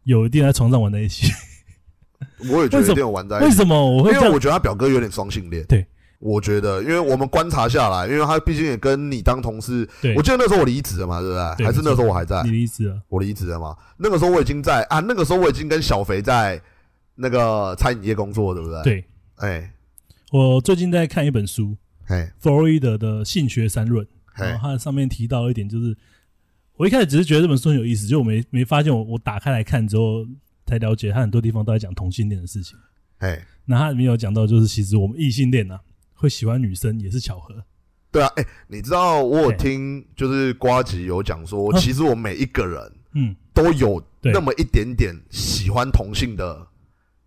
[0.05, 1.33] 有一定在床上玩在一起。
[2.51, 4.39] 我也觉得一定有玩在一起，为什么我会因为我？
[4.39, 5.65] 觉得他表哥有点双性恋。
[5.67, 5.87] 对，
[6.19, 11.57] 我觉得，因为我们观察下来，因为他毕竟也跟你当同事，对我，记得那时候我离职了嘛，对不对？
[11.59, 12.51] 对还是那时候我还在你？
[12.51, 13.77] 离职了，我离职了嘛？
[13.99, 16.61] 那个时候我已经在啊，那个时候我已经跟小肥在
[17.15, 19.05] 那个餐饮业工作，对不对？，对
[19.37, 19.73] 哎
[20.33, 25.97] 我最近在看一本书，嘿弗洛伊德的性学三论，然后它上面提到一点，就是
[26.79, 30.25] 我一开始只是觉得这本书很有意思，就我没没发现我我打开来看之后
[30.65, 32.79] 才了解，它很多地方都在讲同性恋的事情。
[33.19, 35.81] 哎，那它里面有讲到，就是其实我们异性恋啊，
[36.15, 37.53] 会喜欢女生也是巧合。
[38.13, 46.65] 对啊，哎，你知道我有听，就是瓜吉有讲说，嗯其实我每一个人嗯，都有那么一点点喜欢同性的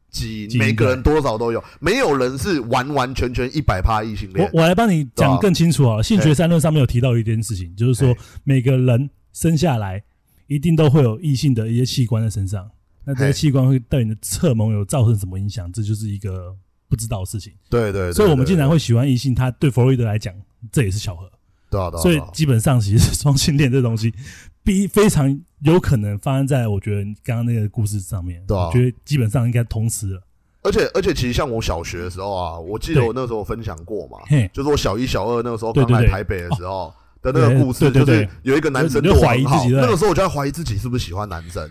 [0.09, 4.49] 基因，每个人多少都有，没有人是完完全全一百趴异性恋。
[4.53, 6.01] 我我来帮你讲更清楚啊。
[6.01, 10.03] 性学三论上面有提到一件事情，就是说每个人生下来
[10.47, 12.69] 一定都会有异性的一些器官在身上，
[13.05, 16.55] 那这些器官会对你的荷尔蒙有造成什么影响，这就是一个
[16.87, 17.53] 不知道的事情。
[17.69, 20.33] 对对对，所以我们对竟然会喜欢异性，他对弗洛伊德来讲，
[20.71, 21.29] 这也是巧合。
[21.69, 24.13] 对啊对啊，所以基本上，其实双性恋这东西，
[24.63, 28.43] 必非常有可能发生在我觉得你刚刚那个故事上面。
[28.45, 30.21] 对啊我觉得基本上应该同时了。
[30.63, 39.81] 而且而且，其实像我小学的时候啊，我记得我那时候分享过嘛，嘿，就是我小一、小二那个时候刚来台北的时候的那个故事，就是有一个男生对我你就怀疑很好自己对。
[39.81, 41.69] 那个时候我就在怀疑自己是不是喜欢男生，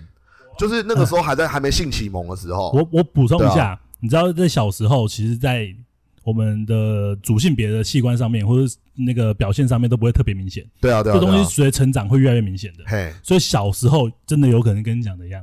[0.58, 5.66] 就是那个时候还在还没性启蒙的时候，我我补充一下，你知道在小时候，其实，在
[6.22, 12.84] 我们的主性别的器官上面，或者那个表现上面都不会特别明显，对啊对啊，这东西随着成长会越来越明显的。
[12.86, 15.42] 嘿，所以小时候真的有可能跟你讲的一样，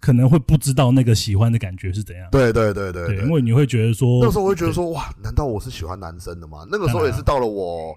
[0.00, 2.28] 可能会不知道那个喜欢的感觉是怎样。
[2.32, 6.66] 对对对对对，因为你会觉得说，那时候我会觉得说，哇，难道我是喜欢男生的吗？
[6.70, 7.96] 那个时候也是到了我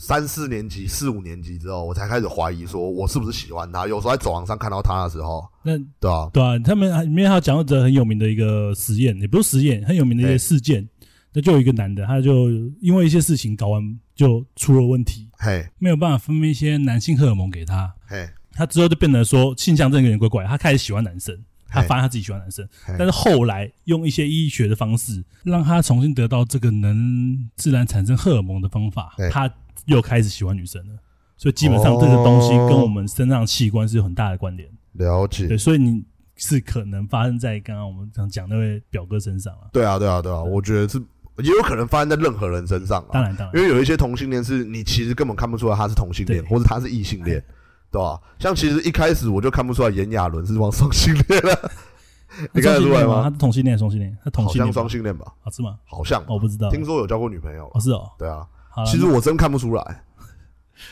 [0.00, 3.86] 三四年级、四五年级之后，我才开始怀疑说我是不是喜欢他。
[3.86, 10.88] 有时候在走廊上看到他的时候，那对啊，对啊，他们还里面还有讲到这很有名的一个实验，也不是实验，很有名的一些事件。
[11.34, 22.66] 那就有一个男的，他就因为一些事情搞完就出了问题，嘿，没有办法分泌一些男性荷尔蒙给他，嘿，他之后就变得说性向真的有点怪怪，他开始喜欢男生，他发现他自己喜欢男生，
[22.98, 29.48] 但是后来用一些医学的方式，让他重新得到这个能自然产生荷尔蒙的方法，他
[29.86, 30.94] 又开始喜欢女生了。
[31.36, 34.68] 所以基本上这个东西哦跟我们身上的器官是有很大的关联。
[34.92, 35.56] 了解对，。
[35.56, 36.04] 所以你
[36.36, 39.68] 是可能发生在刚刚我们讲讲那位表哥身上啊。
[39.72, 40.98] 对啊，对啊，对啊，我觉得是
[41.38, 43.08] 也有可能发生在任何人身上啊。
[43.12, 47.42] 当然，当然，因为有一些同性恋是你其实根本看不出来他是同性恋，或者他是异性恋，
[47.90, 51.70] 对吧、像其实一开始我就看不出来炎亚纶是双双性恋了，
[52.52, 53.22] 你看得出来吗？
[53.22, 55.50] 他是同性恋，双性恋，他同性恋吧双性恋吧，啊？
[55.50, 55.78] 是吗？
[55.86, 56.68] 好像我不知道。
[56.68, 58.10] 听说有交过女朋友哦，是哦。
[58.18, 60.02] 对啊，好了，其实我真看不出来，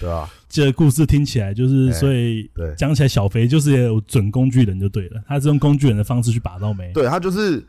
[0.01, 6.93] 对啊，这个故事听起来就是，哎所以对讲起来，小肥就是也有准工具人就对了，他是用工具人的方式去把到妹。
[6.93, 7.65] 对他就是，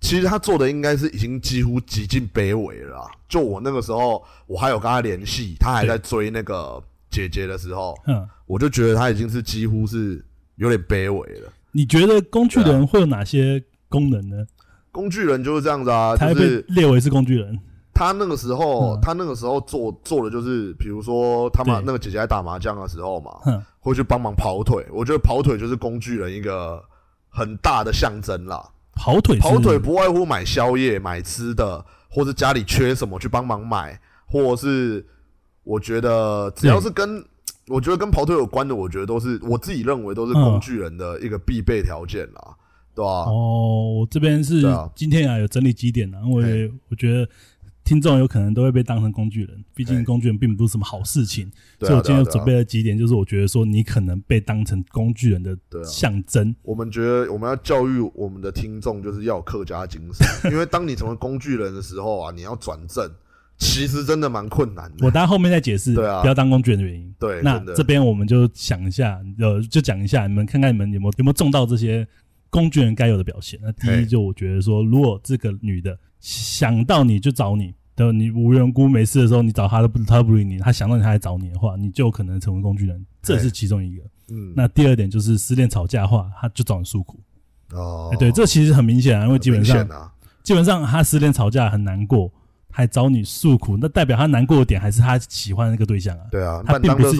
[0.00, 3.10] 其实他做的应该是已经几乎极尽卑微了啦。
[3.28, 10.22] 就我那个时候，我还有跟他联系，他还在追那个姐姐的时候，嗯，我就觉得他已经是几乎是
[10.56, 11.52] 有点卑微了。
[11.72, 14.44] 你觉得工具啊人会有哪些功能呢？
[14.90, 17.56] 工具人就是这样子啊，他会被就是列为是工具人。
[17.92, 19.00] 他那个时候，嗯。
[19.00, 24.86] 他那个时候做做的就是，比如说他们那个姐姐在打麻将的时候嘛，哼，会去帮忙跑腿。
[24.92, 26.82] 我觉得跑腿就是工具人一个
[27.28, 28.70] 很大的象征啦。
[28.94, 35.06] 跑腿，跑腿不外乎买宵夜、买吃的，或是家里缺什么去帮忙买，或是
[35.62, 37.24] 我觉得只要是跟
[37.68, 42.54] 我觉得跟跑腿有关的，我觉得都是我自己认为都是工具人的一个必备条件啦，
[42.94, 44.90] 对吧、哦，我这边是对啊。
[44.94, 47.26] 今天啊有整理几点啊，因为我觉得
[47.90, 51.50] 听众有可能都会被当成工具人，毕竟工具人并不是什么好事情，
[51.80, 56.54] 所以我今天准备了几点，就是我觉得说你可能被当成工具人的象征。
[56.62, 63.10] 我们觉得我们要教育我们的听众，就是要有客家精神， 因为当你成为工具人的时候啊，你要转正，
[63.58, 65.04] 其实真的蛮困难的。
[65.04, 67.12] 我待会后面再解释，对啊不要当工具人的原因。
[67.18, 72.06] 对，那这边我们就想一下，呃，就讲一下，你们看看你们有没有有没有中到这些
[72.50, 73.58] 工具人该有的表现。
[73.60, 77.74] 那第一，就我觉得说，如果这个女的想到你就找你，
[78.06, 84.02] 的你无缘无故没事的时候，你找他都不他都不理你，他想到你他来找你的话，你就有可能成为工具人，这是其中一个。
[84.30, 87.20] 嗯，那第二点就是失恋吵架的话，他就找你诉苦。
[87.72, 90.10] 哦哎，，对，这其实很明显啊，因为基本上
[90.42, 92.32] 基本上他失恋吵架很难过，
[92.70, 96.24] 还找你诉苦，那代表他难过的点还是他喜欢那个对象啊。
[96.30, 97.16] 对啊，他并不是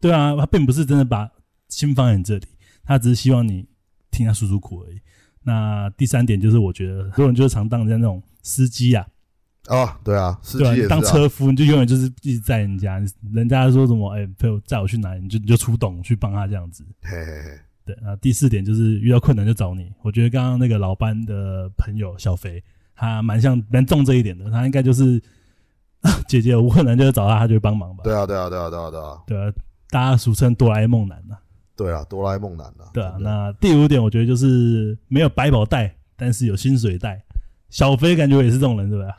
[0.00, 1.28] 对啊，他并不是真的把
[1.68, 2.46] 心放在你这里，
[2.84, 3.66] 他只是希望你
[4.10, 5.00] 听他诉诉苦而已。
[5.42, 9.06] 那第三点就是，我觉得很多人就是常当人家那种司机啊，
[9.66, 13.00] 啊，对啊，是啊，当车夫，你就永远就是一直在人家，
[13.32, 16.84] 人家说什么，哎、陪我载我去哪里，你就你就出动去帮他这样子。
[17.02, 19.92] 嘿嘿嘿，对，那第四点就是遇到困难就找你。
[20.02, 22.62] 我觉得刚刚那个老班的朋友小肥，
[22.96, 25.22] 他蛮像蛮重这一点的，他应该就是
[26.26, 28.02] 姐姐有困难就找他，他就会帮忙吧。
[28.02, 29.52] 对啊，对啊，对啊，对啊，对啊，对啊，
[29.90, 31.36] 大家俗称哆啦 A 梦男呐、
[31.76, 37.22] 对啊，哆啦 A 梦男啊，对啊，那第五点我觉得就是没有百宝袋，但是有薪水袋。
[37.68, 39.16] 小飞感觉也是这种人，对吧？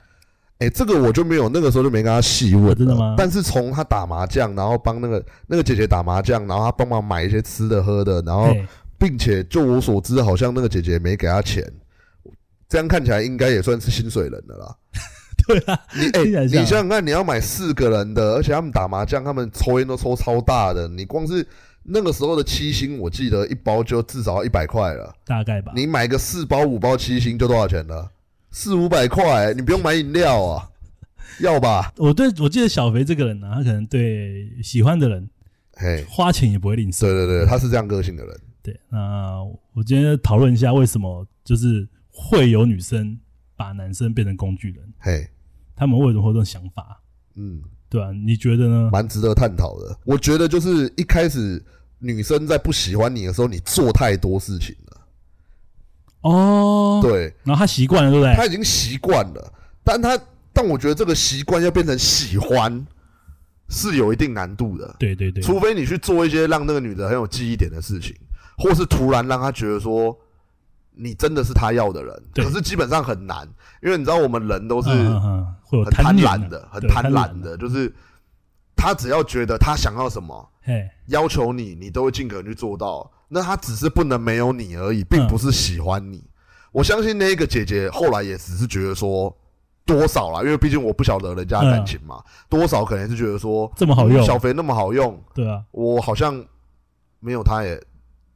[0.62, 8.56] 哎、这个我就没有，那个时候就没跟他细问真的吗但是从他打麻将，然后帮那个那个姐姐打麻将，然后他帮忙买一些吃的喝的，然后
[9.00, 11.66] 并且就我所知，好像那个姐姐没给他钱。
[12.70, 14.76] 这样看起来应该也算是薪水人的啦。
[15.48, 21.46] 对啊，你哎、你想想看，你要买四个人的，而且他们打麻将，他们抽烟都抽超大的，你光是
[21.84, 25.12] 那个时候的七星，我记得一包就至少要一百块了。
[25.26, 25.74] 大概吧。
[25.76, 28.08] 你买个四包五包七星就多少钱了？
[28.52, 30.70] 四五百块，你不用买饮料啊？
[31.40, 31.92] 要吧？
[31.98, 35.28] 我对我记得小肥这个人呢、他可能对喜欢的人
[35.74, 37.02] 嘿，花钱也不会吝啬。
[37.02, 38.40] 对对对，他是这样个性的人。
[38.62, 39.42] 对，那
[39.74, 43.18] 我今天讨论一下为什么就是会有女生
[43.56, 45.28] 把男生变成工具人，嘿，
[45.76, 47.02] 他们为什么会有这种想法？
[47.36, 48.90] 嗯，对啊、你觉得呢？
[48.92, 49.98] 蛮值得探讨的。
[50.06, 51.64] 我觉得就是一开始
[51.98, 54.91] 女生在不喜欢你的时候，你做太多事情了。
[56.22, 58.36] 哦，对，然后他习惯了，对不对？
[58.36, 59.54] 他已经习惯了，
[59.84, 60.18] 但他
[60.54, 62.86] 但我觉得这个习惯要变成喜欢，
[63.70, 64.96] 是有一定难度的。
[65.00, 68.16] 对对对，除非你去做一些让那个女的很有记忆点的事情，
[68.58, 70.16] 或是突然让她觉得说
[70.92, 72.24] 你真的是她要的人。
[72.36, 73.48] 可是基本上很难，
[73.82, 77.92] 因为你知道我们人都是很贪婪的，很贪婪婪的，就是
[78.76, 83.10] 他只要觉得他想要什么，嘿，要求你，你都会尽可能去做到。
[83.32, 86.24] 那他只是不能没有你而已，并不是喜欢你。
[86.72, 89.36] 我相信那个姐姐后来也只是觉得说。
[89.84, 90.42] 多少啦？
[90.44, 96.42] 因为毕竟我不晓得人家的感情嘛，多少可能是觉得说这么好用，小肥那么好用，对啊，我好像
[97.20, 97.82] 没有他也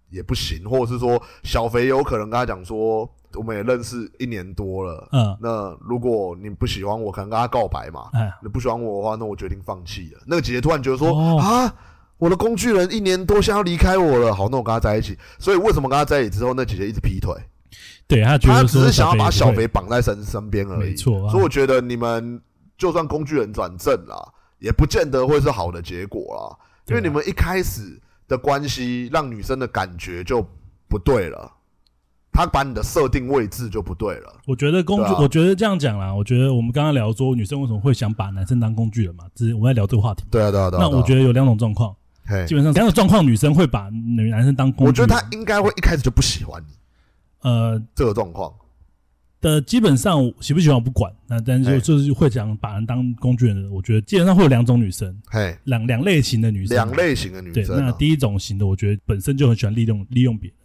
[0.10, 8.10] 也不行，或者是说小肥有可能跟他讲说，我们也认识一年多了，嗯，那如果你不喜欢我，可能跟他告白嘛。
[8.14, 10.22] 嗯，你不喜欢我的话，那我决定放弃了。
[10.26, 11.74] 那个姐姐突然觉得说、哦啊，
[12.18, 15.18] 我的工具人一年多，现在要离开我了，好，那我跟他在一起。
[15.38, 17.34] 所以为什么跟他在一起之后，那姐姐一直劈腿？
[18.08, 20.92] 对他觉她得他只是想要把小肥肥绑在身身边而已。
[20.92, 22.40] 没错啊所以我觉得你们
[22.78, 24.16] 就算工具人转正啦，
[24.60, 26.66] 也不见得会是好的结果啦。
[26.88, 30.46] 因为你们一开始的关系，让女生的感觉就
[30.88, 31.52] 不对了，
[32.32, 34.34] 他把你的设定位置就不对了。
[34.46, 40.24] 我觉得工具，啊我觉得这样讲啦，我觉得我们刚刚聊说女生为什么会想把男生当工具人嘛，只是我们在聊这个话题。
[40.30, 40.84] 对啊，对啊，对啊。
[40.84, 41.96] 那我觉得有两种状况，得，
[42.48, 45.02] 基本上两种状况，女生会把女男生当工具。
[45.02, 46.74] 我觉得她应该会一开始就不喜欢你
[47.42, 48.54] 呃这个状况。
[49.42, 60.58] 的基本上喜不喜欢我不管，那但是就是会想把人当工具人的，我觉得基本上会有两种女生，嘿，两两类型的女生，两类型的女，生、对，那第一种型的，我觉得本身就很喜欢利用利用别人。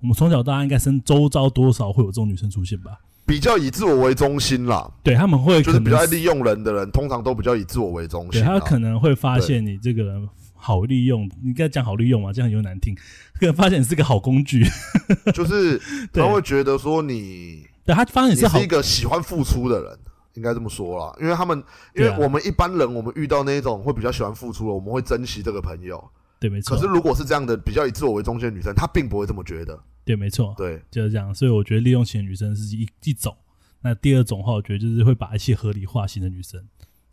[0.00, 2.98] 我们从小到大应该生周遭多少会有这种女生出现吧？
[3.24, 8.32] 比较以自我为中心啦，对，他们会就是比较爱利用人的人，通常都比较以自我为中心。
[8.32, 10.28] 对他可能会发现你这个人
[10.68, 12.94] 好利用，你该讲好利用嘛，这样有难听。
[13.40, 14.62] 可 能发现你是个好工具，
[15.32, 15.80] 就是
[16.12, 19.98] 他会觉得说你对他发现你是好你是一，个喜欢付出的人，
[20.34, 21.16] 应该这么说啦。
[21.18, 25.98] 因为他们，因为我们一般人，我们遇到那一种会比较喜欢付出的，我们会珍惜这个朋友。
[26.38, 29.82] 对，没错可是，如果是这样的比较以自我为中心的女生，她并不会这么觉得。
[30.04, 31.34] 对，没错，对，就是这样。
[31.34, 33.34] 所以我觉得利用型的女生是一一种。
[33.80, 36.62] 那第二种的话，我觉得就是会把一切合理化型的女生。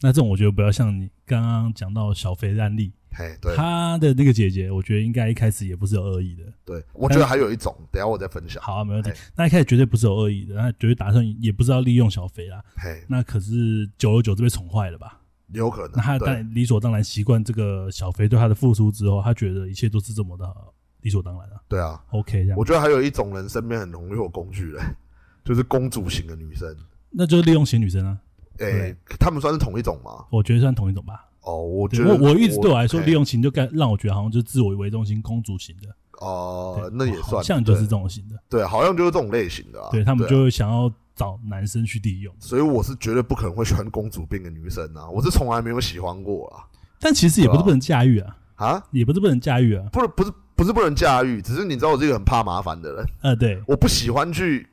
[0.02, 6.44] 那这种我觉得不要像你刚刚讲到小肥的案例，嘿，对，她的那个姐姐，我觉得应该一开始也不是有恶意的。
[6.66, 8.62] 对，我觉得还有一种，等下我再分享。
[8.62, 9.10] 好啊，没问题。
[9.36, 12.62] 那一开始绝对不是有恶意的，那绝对打算也不知道利用小肥啦。
[12.76, 15.22] 嘿，那可是久而久之被宠坏了吧？
[15.54, 20.46] 有可那他能，对，当理所当然习惯这个小肥对他的付出之后，他觉得一切都是这么的
[21.02, 21.62] 理所当然啊。
[21.70, 22.04] 对啊。
[22.10, 24.84] OK，这样我觉得还有一种人身边很容易有工具人，
[25.46, 26.76] 就是公主型的女生。
[27.12, 28.18] 那就是利用型女生啊，
[28.58, 30.26] 诶、他们算是同一种吗？
[30.32, 31.26] 我觉得算同一种吧。
[31.46, 35.88] 哦，我觉得我我一直对我来说，利用型就该让我觉得好像就是自我为中心、公主型的。
[36.20, 38.36] 哦、对那也算好像就是这种型的。
[38.50, 39.90] 对，好像就是这种类型的啊。
[39.92, 46.64] 对他们啊就会想要找男生去利用，所以我是绝对不可能会喜欢公主病的女生啊，我是从来没有喜欢过啊
[47.00, 49.86] 但其实也不是不能驾驭啊，啊，也不是不能驾驭啊。
[49.92, 54.66] 不是不是不是不能驾驭，只是你知道我是一个很怕麻烦的人，呃，对，我不喜欢去。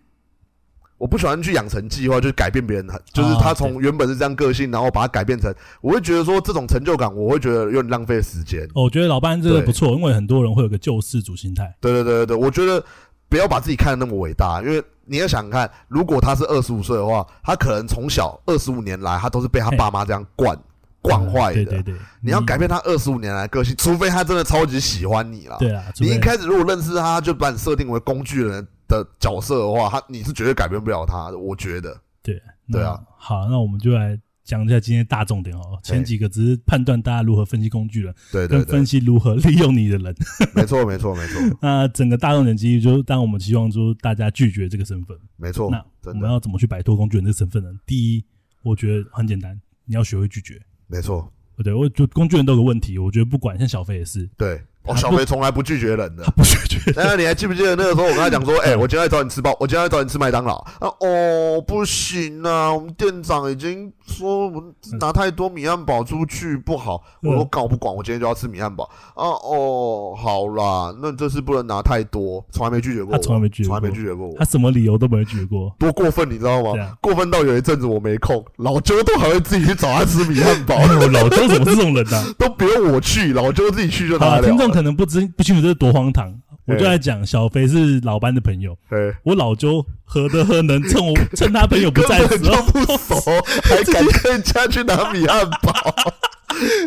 [1.02, 8.68] 我不喜欢去养成计划，就是改变别人很，就是他从原本是这样个性，然后把它改变成，我会觉得说这种成就感，我会觉得有点浪费时间。
[8.72, 11.74] 我觉得老班这个不错，因为很多人会有个救世主心态。
[11.80, 12.80] 对对对对对，我觉得
[13.28, 20.56] 不要把自己看得那么伟大，因为你要想想看，如果他是二十五岁的话，他可能从小二十五年来，他都是被他爸妈这样惯
[21.00, 21.64] 惯坏的。
[21.64, 25.56] 对对对，你要改变他二十五年来个性，除非他真的超级喜欢你了。
[25.58, 31.38] 对啊，你一开始如果认识他，就把你设定为工具人的角色的话，他你是绝对改变不了他的。
[31.38, 33.00] 我觉得，对对啊。
[33.16, 35.78] 好，那我们就来讲一下今天大重点哦。
[35.82, 40.14] 前几个只是判断大家如何分析工具人，对对对跟分，析如何利用你的人。
[40.54, 45.16] 没错没错没错 那整个大重点其实就是，当我们希望就是大家拒绝这个身份。
[45.36, 47.70] 没错那，我们要怎么去摆脱工具人这个身份呢？
[47.86, 48.24] 第一，
[48.62, 50.60] 我觉得很简单，你要学会拒绝。
[50.86, 51.32] 没错，
[51.64, 56.24] 对，我就工具人都有个问题，我觉得不管像小飞也是，对哦，小肥从来不拒绝人的。
[56.36, 56.92] 不拒绝。
[56.96, 60.56] 那你还记不记得那个时候我跟他讲说，哎，我今天要找你吃包，我今天要找你吃麦当劳。
[60.80, 67.02] 啊，哦，不行啊，我们店长已经说我们拿太多米汉堡出去不好。
[67.22, 68.84] 我说搞不管，我今天就要吃米汉堡。
[69.14, 74.34] 啊，哦，好啦，那这次不能拿太多，从来没拒绝过，我从来没拒绝，从来没拒绝过我。
[74.38, 76.72] 他什么理由都没拒绝过，多过分，你知道吗？
[77.00, 80.76] 过分到有一阵子我没空，老周都还会自己去找他吃米汉堡。
[81.12, 82.24] 老周怎么是这种人呢？
[82.36, 84.71] 都不用我去，老周自己去就拿了。
[84.72, 86.32] 可能不知不清楚这是多荒唐。
[86.64, 88.78] 我就在讲小肥是老班的朋友，
[89.24, 93.20] 我老周何德何能趁我趁他朋友不在的时候不熟，
[93.64, 95.94] 还敢跟人家去拿米汉堡，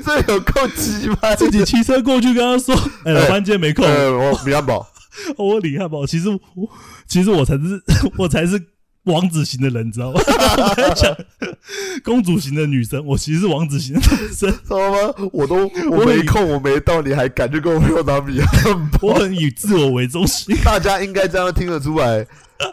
[0.06, 1.36] 这有够鸡巴！
[1.36, 4.88] 自己骑车过去跟他说：“哎，老班今天没空，我米汉堡，
[5.36, 6.70] 我米汉堡。”其实我，
[7.06, 7.84] 其实我才是
[8.18, 8.58] 我才是。
[9.06, 10.20] 王子型的人，你知道吗？
[10.20, 11.16] 我 讲
[12.04, 15.14] 公主型的女生，我其实是王子型的男生，知道吗？
[15.32, 18.46] 我都我没空，我没到，你还敢去跟我朋友打比赛
[19.02, 20.56] 我很以自我为中心。
[20.64, 22.26] 大家应该这样听得出来，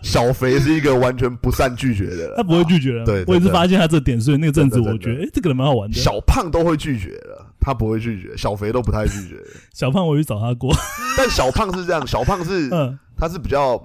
[0.02, 3.04] 小肥是一个完全不善拒绝的， 他不会拒绝的。
[3.04, 5.96] 对，我也是发现他这点，所以那个阵子我觉得，哎，这个人蛮好玩的。
[5.96, 9.36] 小胖都会拒绝的，他不会拒绝，小肥都不太拒绝。
[9.74, 10.74] 小胖我去找他过，
[11.16, 13.82] 但小胖是这样，小胖是，嗯，他是比较。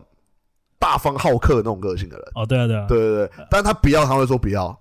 [0.80, 2.26] 大方好客那种个性的人。
[2.36, 4.78] 哦，对啊，对啊，对对对，但他不要，他会说不要。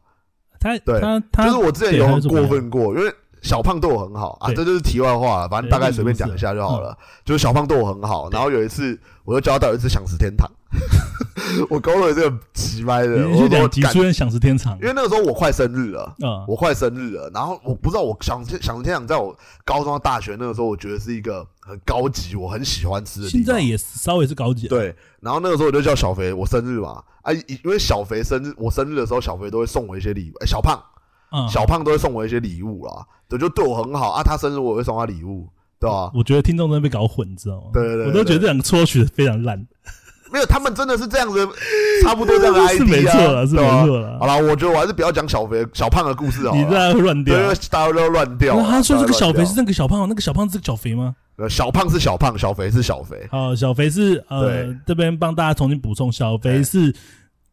[0.59, 3.14] 他对，他就是我之前有很过分过，因为
[3.46, 6.96] 小胖对我很好啊，这就是题外话了，反正大概随便讲一下就好了。
[7.24, 10.50] 就是小胖对我很好，然后有一次我就教他到一次享食天堂。
[11.70, 23.28] 我高中也是奇歪的，我讲提出享食天堂，因为那个时候我快生日了，嗯，我快生日了，然后我不知道我想享食天堂在我高中、大学那个时候，我觉得是一个很高级，我很喜欢吃的。
[23.28, 24.94] 现在也稍微是高级，对。
[25.20, 30.78] 然后那个时候我就叫小肥，我生日嘛，啊，因为小肥生日，我生日的时候，小肥都会送我一些礼物，小胖，
[31.32, 34.22] 嗯，小胖都会送我一些礼物啦，对，就对我很好啊。
[34.22, 35.48] 他生日我会送他礼物，
[35.80, 36.10] 对吧？
[36.14, 37.70] 我觉得听众都被搞混，你知道吗？
[37.72, 39.66] 对对对，我都觉得这两个撮取的非常烂。
[40.32, 41.48] 没有，他们真的是这样子，
[42.02, 44.18] 差不多这样的 ID 啊，是没错了，是没错了。
[44.18, 46.52] 好了，我觉得我还是不要讲小肥、小胖的故事哦。
[46.52, 48.60] 你这样会乱掉，对大家都乱掉。
[48.60, 51.14] 他说这个小肥是那个小胖，那个小胖是小肥吗？
[51.36, 53.26] 呃，小胖是小胖，小肥是小肥。
[53.30, 56.92] 好，小肥是呃，这边帮大家重新补充，小肥是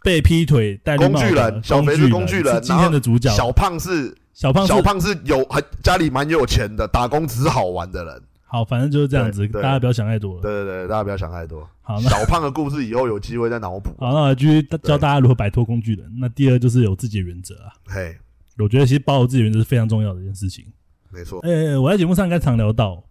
[0.03, 3.31] 被劈腿戴工具人，小肥是工具人，今天的主角。
[3.31, 8.21] 小胖是小胖，小胖是有很家里蛮有钱的，打工只是好玩的人。
[8.43, 10.41] 好，反正就是这样子，大家不要想太多了。
[10.41, 11.67] 对对对，大家不要想太多。
[11.81, 13.89] 好，那小胖的故事以后有机会再脑补。
[13.97, 16.05] 好，那我继续教大家如何摆脱工具人。
[16.19, 17.73] 那第二就是有自己的原则啊。
[17.87, 18.15] 嘿，
[18.57, 20.65] 我觉得其实保有自己的原则是非常重要的一件事情。
[21.09, 21.39] 没错。
[21.39, 23.03] 诶，我在节目上应该常聊到，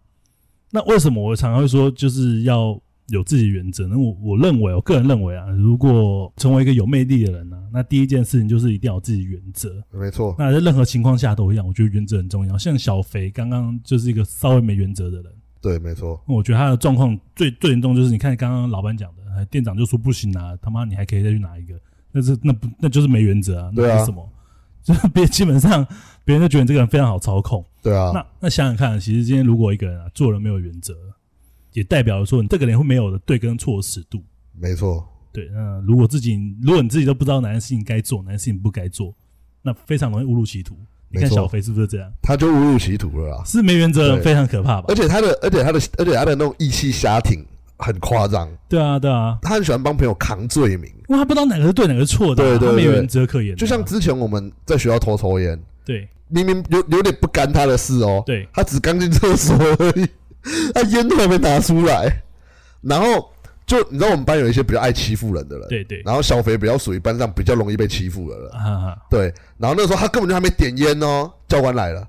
[0.70, 2.78] 那为什么我常常会说就是要？
[3.12, 9.70] 有自己原则，那我我认为，我个人认为啊，如果成为一个有魅力的人呢，那第一件事情就是一定要有自己原则。
[9.92, 12.56] 没错，那在任何情况下都一样，我觉得原则很重要。
[12.56, 15.32] 像小肥刚刚就是一个稍微没原则的人。
[15.60, 16.18] 对，没错。
[16.26, 21.74] 我觉得他的状况最最严重就是，你看刚刚老板讲的，店长就说不行啊，他妈你还可以再去拿一个，
[22.12, 23.70] 那是那不那就是没原则啊？
[23.74, 24.26] 那是什么？
[24.82, 25.86] 就别基本上
[26.24, 27.62] 别人都觉得这个人非常好操控。
[27.82, 28.10] 对啊。
[28.14, 30.94] 那那想想看，其实今天如果一个人啊做人没有原则。
[31.72, 34.22] 也代表说你这个人会没有的对跟错的尺度，
[34.58, 35.06] 没错。
[35.32, 39.14] 对，那如果自己如果你自己都不知道哪件事情该做，哪件事情不该做，
[39.62, 40.76] 那非常容易误入歧途。
[41.08, 42.10] 你看小飞是不是这样？
[42.22, 43.44] 他就误入歧途了啊！
[43.44, 44.86] 是没原则，非常可怕吧？
[44.88, 47.44] 而且他的，而且他的，而且他的那种意气瞎挺
[47.78, 48.48] 很夸张。
[48.68, 53.54] 对啊，对啊，他很喜欢帮朋友扛罪名，因为他不知道哪个是对，哪个是错的，对对，没原则可言。
[53.56, 60.06] 就像之前我们在学校偷抽烟，对，明明有有点不干他的事哦，对，他只刚进厕所而已，
[60.74, 62.22] 他烟都还没拿出来。
[62.80, 63.30] 然后
[63.64, 66.02] 就你知道我们班有一些比较爱欺负人的人，对对。
[66.04, 68.50] 然后小肥比较属于班上比较容易被欺负的人，
[69.08, 69.32] 对。
[69.56, 72.06] 然后那个时候他根本就还没点烟哦，教官来了。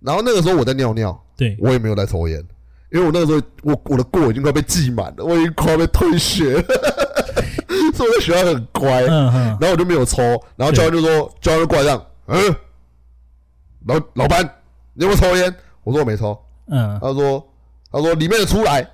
[0.00, 2.38] 然后那个时候我在尿尿，对我也没有在抽烟，
[2.92, 6.60] 因为我那个时候我我的过已经快被记满了，我已经快要被退学，
[7.94, 9.00] 所以我在学校很乖。
[9.04, 10.22] 然后我就没有抽，
[10.56, 12.54] 然后教官就说教官就过来这样，嗯，
[13.86, 14.44] 老老班
[14.92, 15.54] 你有没有抽烟？
[15.82, 16.38] 我说我没抽。
[16.66, 17.46] 嗯，他说
[18.02, 18.86] 他说里面的出来。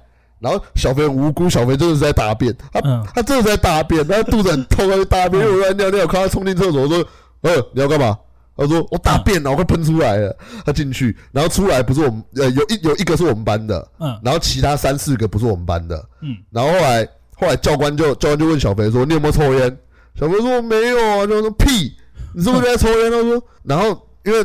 [0.42, 2.80] 然后小肥很无辜，小肥真的是在大便，他
[3.14, 7.06] 他真的在大便，他肚子很痛，他就大便，我在尿尿，看他冲进厕所，我说
[7.42, 8.18] ：“呃，你要干嘛？”
[8.56, 17.06] 他说：“我大便了，我快喷出来了。”他进去，然后出来不是我们，呃，有一有一个是我们班的，嗯，然后其他三四个不是我们班的，嗯，然后后来
[17.36, 19.76] 后来教官就教官就问小肥说：“你有没有抽烟？”
[20.18, 21.94] 小肥说：“没有啊。”就说：“屁，
[22.34, 23.88] 你是不是在抽烟？”他说：“然后
[24.24, 24.38] 因为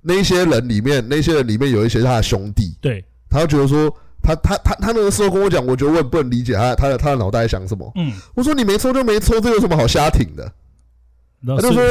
[0.00, 3.92] 那些人里面，那些人里面有一些他的兄弟，对，他就觉得说。”
[4.22, 7.90] 他他他他那个时候跟我讲，我觉得我也不能理解他他的他的脑袋在想什么。
[7.96, 10.52] 嗯，我说你没抽就没抽，这有什么好瞎挺的？
[11.46, 11.82] 他就说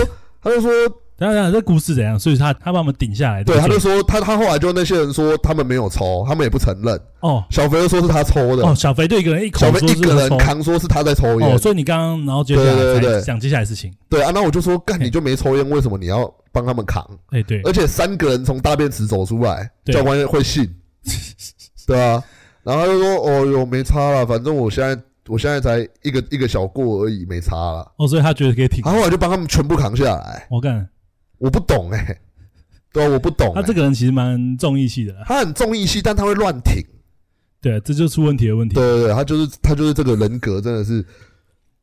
[0.41, 0.71] 他就说
[1.17, 2.17] 等等，这故事怎样？
[2.17, 6.97] 所以他他把我们顶下来，对，他就说他他后来就那些人说他们没有抽，他们也不承认。
[7.19, 11.49] 哦小肥就说是他抽的，哦，小肥对一个人一口小肥一个人扛说是他在抽烟。
[11.49, 17.05] 哦，所以你刚刚然后接下来才讲接下来的事情，对啊，那我就说干你就没抽烟，为什么你要帮他们扛？
[17.31, 20.73] 哎对而且三个人从大便池走出来，教官会信，
[21.89, 22.23] 对啊。
[22.63, 27.91] 然后他就说哦哟没差了，反正我现在我现在才一个一个小过而已，没差了。
[27.97, 28.93] 哦，所以他觉得可以挺然。
[28.93, 30.87] 后后来就帮他们全部扛下来，我看
[31.37, 32.19] 我不懂哎、
[32.91, 33.53] 对啊，我不懂、欸。
[33.55, 36.83] 他这个人其实蛮重义气的啦，他很重义气，但他会乱挺。
[37.61, 38.75] 对，这就出问题的问题。
[38.75, 41.03] 对对对，他就是他就是这个人格真的是，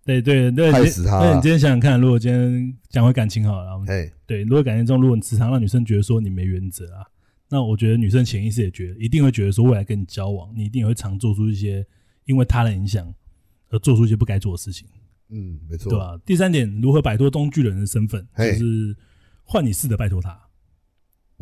[0.05, 7.05] 对对对，害死他那你今天想想看，如果今天讲回感情好了，哎，对，如果感情中，如果你时常让女生觉得说你没原则啊，
[7.49, 11.87] 那我觉得女生潜意识也觉得，一定会觉得说未来跟你交往，你一定也会常做出一些
[12.25, 13.13] 因为他的影响
[13.71, 14.89] 而做出一些不该做的事情，
[15.29, 18.97] 嗯，没错，对吧、第三点，如何摆脱工具人的身份，就是
[19.45, 20.31] 换你试着拜托他。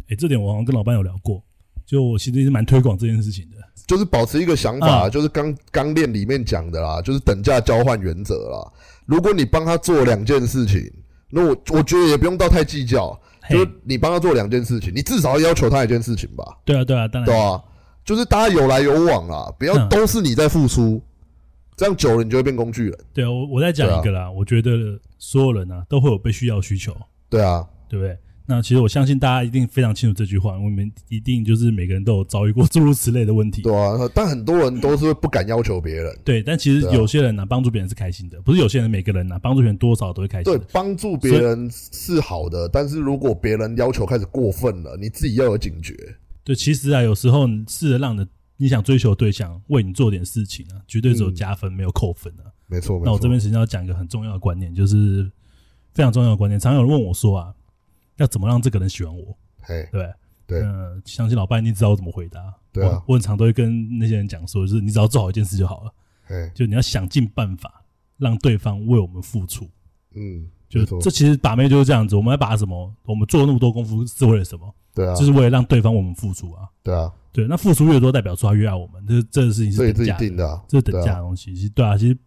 [0.09, 1.43] 哎，这点我好像跟老班有聊过，
[1.87, 3.57] 就我其实是蛮推广这件事情的。
[3.87, 8.73] 就是保持一个想法，啊就是刚刚练里面讲的啦，就是等价交换原则啦。
[9.07, 10.91] 如果你帮他做两件事情，
[11.31, 17.27] 那我我觉得也不用到太计较，嘿就是你帮他做两件事情，你至少要要求他一件事情吧，对啊，对啊，当然。
[17.27, 17.63] 对啊、
[18.05, 21.03] 就是大家有来有往啦，不要嗯都是你在付出，
[21.77, 22.99] 这样久了你就会变工具人。
[23.13, 24.71] 对啊，我我再讲一个啦，我觉得
[25.19, 26.97] 所有人啊都会有被需要需求，
[27.29, 28.17] 对啊，对不对？
[28.47, 33.63] 那其实我相信大家一定非常清楚这句话，我们一定就是每个人都有遭遇过 诸如此类的问题。
[33.63, 36.15] 对啊，但很多人都是不敢要求别人。
[36.25, 45.95] 对，但其实有些人呢、帮助别人是开心的，不是有些人每个人呢、帮助别人多少都会开心对。，帮助别人是好的，但是如果别人要求开始过分了，你自己要有警觉。
[46.45, 48.15] 对，其实啊，有时候你试着让
[48.59, 52.53] 你想追求对象为你做点事情啊，绝对只有嗯加分，没有扣分啊。
[52.67, 53.07] 没错，没错。
[53.07, 55.31] 那我这边实际上要讲一个很重要的观念，就是
[55.93, 56.61] 非常重要的观念。
[56.61, 57.55] 常常有人问我说啊，
[58.17, 60.13] 要怎么让这个人喜欢我，嘿，对对？
[60.47, 62.41] 对嗯，相信老爸一定知道我怎么回答。
[62.71, 65.95] 对啊我我很常都会跟那些人讲说，就是你只要做好一件事就好了，
[66.27, 67.83] 嘿，就你要想尽办法
[68.19, 69.69] 让对方为我们付出。
[70.15, 72.95] 嗯，就这其实把妹就是这样子，我们要把什么？
[73.05, 74.75] 我们做那么多功夫是为了什么？
[74.95, 76.69] 对啊就，是为了让对方为我们付出啊。
[76.83, 81.55] 对啊，对，那付出越多，代表说他越爱我们，这这个事情是等价的，定的啊，这是等价的东西。
[81.55, 82.19] 其实对啊，其实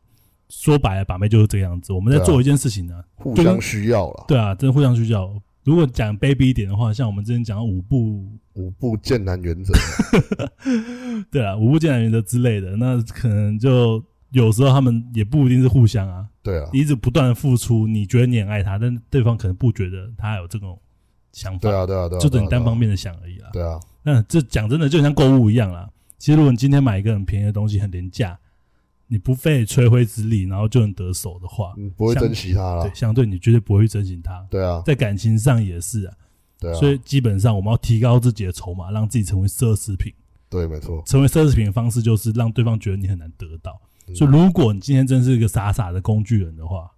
[0.50, 1.94] 说白了，把妹就是这个样子。
[1.94, 4.26] 我们在做一件事情呢，互相需要了。
[4.28, 5.32] 对啊，真的互相需要。
[5.68, 9.74] 如果讲卑鄙一点的话，像我们之前讲的五步，五步剑南原则，
[11.30, 20.80] 对啊，五步艰难原则之类的，那可能就有时候他们也不一定是互相啊，对啊，你一直不断的付出，你觉得你很爱他，但对方可能不觉得他有这种
[21.34, 23.49] 想法，对啊，对啊，对啊，就等单方面的想而已啦。
[23.51, 25.89] 对啊，那这讲真的就像购物一样啦。
[26.18, 28.39] 其实如果你今天买一个很便宜的东西，很廉价，
[29.08, 34.45] 你不费吹灰之力，然后就能得手的话，嗯，不会珍惜他对，相对你绝对不会去珍惜他。
[34.49, 36.14] 对啊，在感情上也是啊，
[36.60, 40.14] 对啊，所以基本上我们要提高自己的筹码，让自己成为奢侈品。
[40.49, 41.03] 对，没错。
[41.05, 43.80] 成为奢侈品的方式就是让对方觉得你很难得到。
[44.08, 46.89] 嗯所以，如果你今天真是一个傻傻的工具人的话，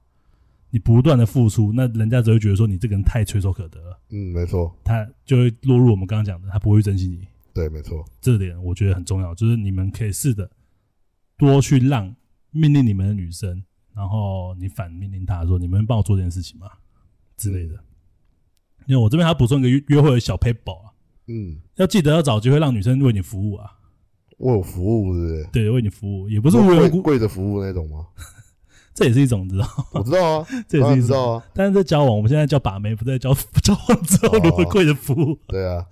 [0.69, 7.27] 你不断的付出，那人家只会觉得说你这个人太垂手可得了，嗯，没错，他就会落入我们刚刚讲的，他不会珍惜你。
[7.51, 10.47] 对，没错，这点我觉得很重要，就是你们可以试着
[11.39, 12.13] 多去让
[12.51, 13.63] 命令你们的女生，
[13.95, 16.67] 然后你反命令她说：“你们帮我做这件事情吗？”
[17.35, 17.73] 之类的。
[18.85, 20.91] 因为我这边还要补充一个约约会的小 paper 啊，
[21.27, 23.71] 嗯，要记得要找机会让女生为你服务啊，
[24.39, 25.49] 为我服务，是不是？
[25.51, 28.07] 对，为你服务，也不不是无缘无故，跪着服务那种吗？
[28.95, 31.07] 这也是一种，你知道吗，我知道啊， 这也是一种。
[31.07, 33.33] 知道啊，但是在交往，我们现在叫把妹，不在交
[33.63, 35.39] 交往之后哦如何跪着服务。
[35.47, 35.85] 对啊，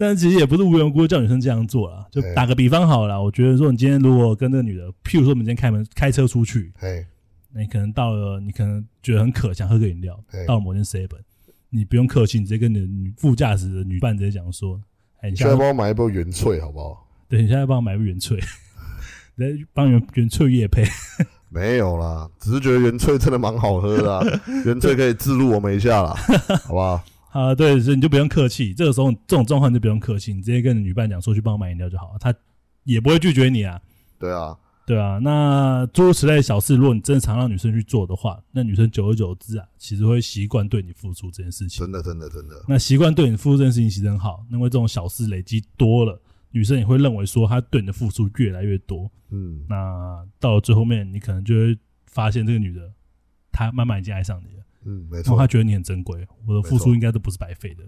[0.00, 2.06] 但是其实也不是无缘无故叫女生这样做啦。
[2.10, 7.04] 就打个比方好了啦，我觉得说你今天如果跟那个女的，譬如说我们今天开门开车出去，嘿，
[7.52, 11.20] 那你可能到了，你可能觉得很渴，想喝个饮料，到了某间 seven，
[11.68, 14.80] 你不用客气，你直接跟你的女副驾驶的女伴直接讲说
[15.20, 17.06] ：“哎，你你现在帮我买一杯原萃好不好？
[17.28, 18.42] 对，你现在帮我买个原萃，
[19.36, 20.82] 来帮原原萃叶配。
[21.52, 24.24] 没有啦，只是觉得原萃真的蛮好喝的啊，
[24.64, 26.14] 原萃可以自录我们一下啦，
[26.64, 27.04] 好不好？
[27.30, 28.74] 啊，对，所以你就不用客气。
[28.74, 32.34] 这个时候这种状况你就不用客气，你直接跟你女伴讲说去帮我买饮料就好了，她
[32.84, 33.80] 也不会拒绝你啊。
[34.18, 34.56] 对啊，
[34.86, 41.78] 对啊，那诸如此类的小事，如果你真的常让女生去做的话，那女生久而久之啊，其实会习惯对你付出这件事情。
[41.78, 46.20] 真的，真的，真的，那习惯对你付出这件事情其实很好，因为这种小事累积多了，
[46.50, 49.10] 女生也会认为说她对你的付出越来越多。
[49.30, 52.90] 嗯，那到了最后面，你可能就会发现这个女的，
[53.52, 57.84] 她慢慢已经爱上你了，嗯，没错然后她，觉得你很珍贵，我的付出应该都不是白费的。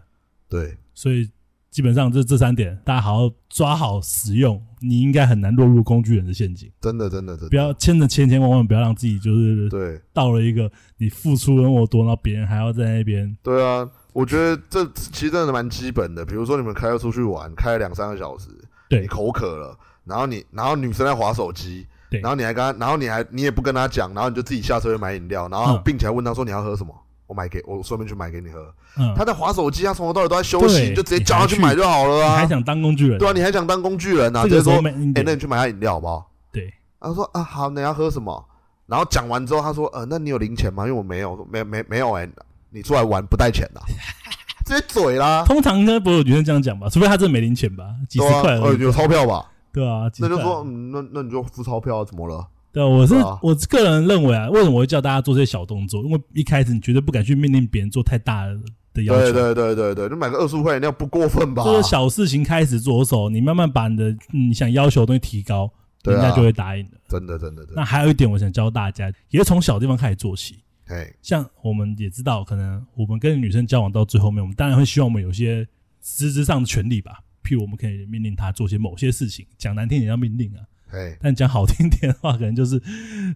[0.48, 1.30] 对，所以
[1.70, 6.70] 基本上这这三点，大家好好抓好使用，你应该很难落入工具人的陷阱。
[6.80, 16.26] 真的，真的，真的，不要牵着千千万万，不要让自己就是对，到了一个你付出了那么多，然后别人还要在那边对啊，我觉得这其实真的蛮基本的。
[16.26, 18.50] 比如说你们开车出去玩，开了两三个小时，
[18.90, 26.94] 对你口渴了，然后你然后女生在划手机，对然后你还跟他，然后你还你也不跟他讲，然后你就自己下车去买饮料，然后嗯并且还问他说你要喝什么，
[27.26, 28.60] 我买给我顺便去买给你喝。
[28.98, 32.46] 嗯，他在划手机，他从头到尾都在休息，对你就直接叫他去买就好了啊你还。
[32.46, 33.18] 想当工具人？
[33.18, 34.42] 对啊，你还想当工具人啊？
[34.44, 36.30] 这个时候直接说，哎、那你去买下饮料好不好？
[36.52, 38.44] 对他说啊，好，你要喝什么？
[38.86, 40.82] 然后讲完之后，他说，呃，那你有零钱吗？
[40.86, 42.28] 因为我没有，我说没没没有哎、
[42.70, 43.80] 你出来玩不带钱的、
[44.66, 46.88] 直接嘴啦，通常应该不会有女生这样讲吧？
[46.90, 49.46] 除非她真的没零钱吧，几十块而已，呃有钞票吧？
[49.72, 52.46] 对啊，那就说，嗯，那那你就付钞票啊，怎么了？
[52.72, 56.02] 对啊，我是啊我个人认为啊，为什么我会叫大家做这些小动作？
[56.04, 58.46] 因为一开始你绝对不敢去命令别人做太大
[58.94, 61.64] 的要求，对对对对对，就买个二十五块饮料不过分吧？
[61.64, 65.64] 就是小事情开始着手，你慢慢把你的嗯你想要求的东西提高，
[66.04, 66.96] 啊人家就会答应的。
[67.08, 70.56] 真的真的真的，那还有一点，我想教大家，也是从小地方开始做起。
[70.88, 75.66] 哎，像我们也知道，可能我们跟女生交往到最后面，我们当然会希望我们有些
[76.02, 82.78] 实质上的权利吧，譬如我们可以命令他做些某些事情，讲难听点叫命令啊，哎，但讲好听点的话，可能就是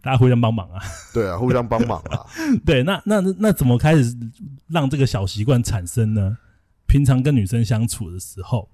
[0.02, 0.80] 大家互相帮忙啊。
[1.12, 2.26] 对啊，互相帮忙啊，
[2.64, 4.16] 对，那那那怎么开始
[4.68, 6.38] 让这个小习惯产生呢？
[6.86, 8.70] 平常跟女生相处的时候，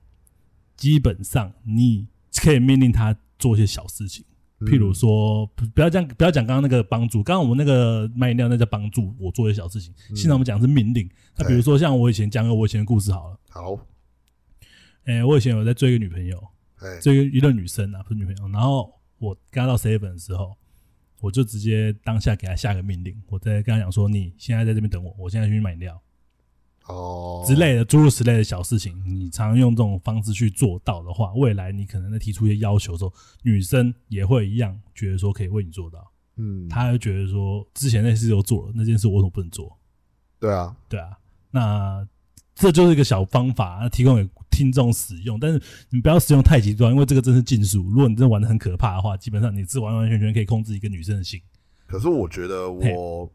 [0.76, 2.06] 基本上你
[2.42, 4.22] 可以命令她做一些小事情，
[4.60, 10.14] 譬如说，不不要讲不要讲刚刚那个帮助，刚刚我们那个卖饮料那叫帮助我做一些小事情，嗯。
[10.16, 11.08] 现在我们讲的是命令。
[11.38, 13.78] 那比如说像我以前讲个我以前的故事好了，好，
[15.04, 16.42] 诶、我以前有在追一个女朋友，
[16.78, 20.56] 哎，追一个女生啊，不是女朋友，然后我跟她到 seven 的时候。
[21.22, 26.02] 我就直接当下给她下个命令，我在跟她讲说：“你现在在这边等我，我现在去买饮料。”
[26.88, 39.78] 哦，之类的诸如此类的小事情，你常用这种方式去做到的话，未来你可能在提出一些要求的时候，女生也会一样觉得说可以为你做到，嗯，她会觉得说之前那事都做了，那件事我为什么不能做？
[40.40, 41.16] 对啊，对啊，
[41.52, 42.04] 那
[42.54, 47.82] 这就是一个小方法，提供给听众使用，但是你不要使用太极端，因为这个真是禁术。
[47.88, 51.40] 如果你真的玩的很可怕的话，基本上你是完完全全可以控制一个女生的心。
[51.88, 53.30] 可是我觉得我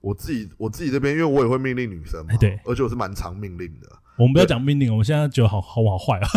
[0.00, 3.88] 我自己我自己这边，因为我也会命令女生嘛哎，对而且我是蛮常命令的。
[4.16, 6.28] 我们不要讲命令，我们现在觉得好好好坏 啊。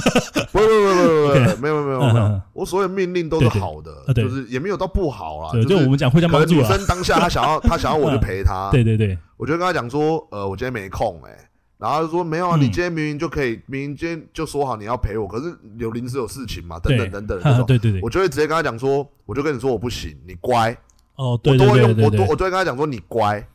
[0.52, 5.52] 不不不不不没有没有没有我所有命令都是好的就是也没有到不好啦。
[5.52, 6.64] 对，就就是我们讲互相帮助女。
[6.64, 11.38] 生当下她想要她想要我就陪她，对对对，我就跟她讲说，呃，我今天没空哎，
[11.78, 20.76] 然后就说没有啊，嗯你今天明明就可以，明明今天就说好你要陪我，可是有临时有事情嘛，等等对等等对对对，我就会直接跟他讲说，我就跟你说我不行，你乖，
[21.16, 23.48] 哦，对我都会用我都我都会跟他讲说你乖，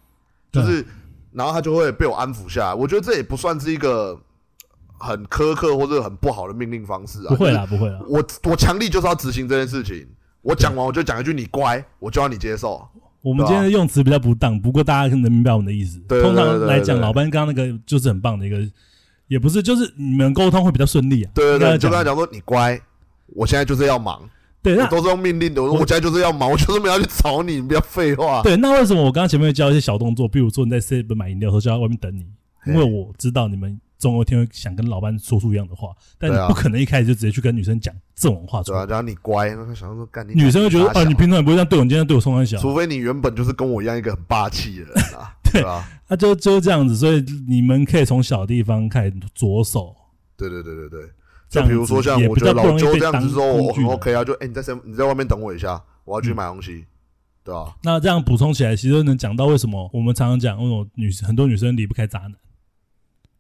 [0.53, 0.85] 就是，
[1.33, 2.75] 然后他就会被我安抚下来。
[2.75, 4.17] 我觉得这也不算是一个
[4.99, 7.99] 很苛刻或者很不好的命令方式啊，不会啦，不会啦。
[8.07, 10.07] 我我强力就是要执行这件事情。
[10.43, 12.85] 我讲完我就讲一句你乖，我就要你接受。
[13.23, 15.99] 我们今天的用词比较不当，不过大家可能明白我们的意思。
[16.09, 18.59] 对对通常来讲，老班刚刚那个就是很棒的一个，
[19.29, 21.31] 也不是，就是你们沟通会比较顺利啊。
[21.35, 22.79] 对对对，就跟他讲，说你乖，
[23.29, 24.21] 我现在就是要忙，
[24.61, 25.63] 对，都是用命令的。
[25.63, 28.43] 我说我我现在就是要忙， 我就是没有要去找你，你不要废话。
[28.43, 32.27] 对，那为什么我刚刚前面会教一些小动作，比如说你在 seven 买饮料的时候就在外面等你，
[32.67, 38.87] 因为我知道你们总有一天会想跟老班说出一样的话，但你不可能一开始就直接去跟女生讲这种话出对啊，来。
[38.87, 45.89] 然后你乖，那他想说干你女生会觉得，傻小哦，你平常也不会这样对我，你今天对我冲很小，除非你原本就是跟我一样一个很霸气的人啊， 对啊？
[46.09, 46.97] 那就就是这样子。
[46.97, 49.95] 所以你们可以从小地方开始着手，
[50.37, 51.01] 对对对对对。
[51.49, 56.87] 这样就比如说子也像我觉得老周被这样子说，我很人 OK 啊，就哎你在身你在外面等我一下，我要去买东西，
[57.45, 57.77] 对吧？
[57.83, 62.33] 那这样补充起来，其实能讲到为什么我们常常讲，为什么女很多女生离不开渣男。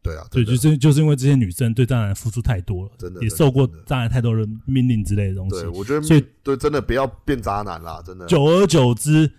[0.02, 8.26] 对啊，对，就是就是因为这些女生对渣男付出太多了，真的也受过渣男太多的命令之类的东西对，，我觉得所以对真的不要变渣男啦，真的。
[8.26, 9.30] 久而久之，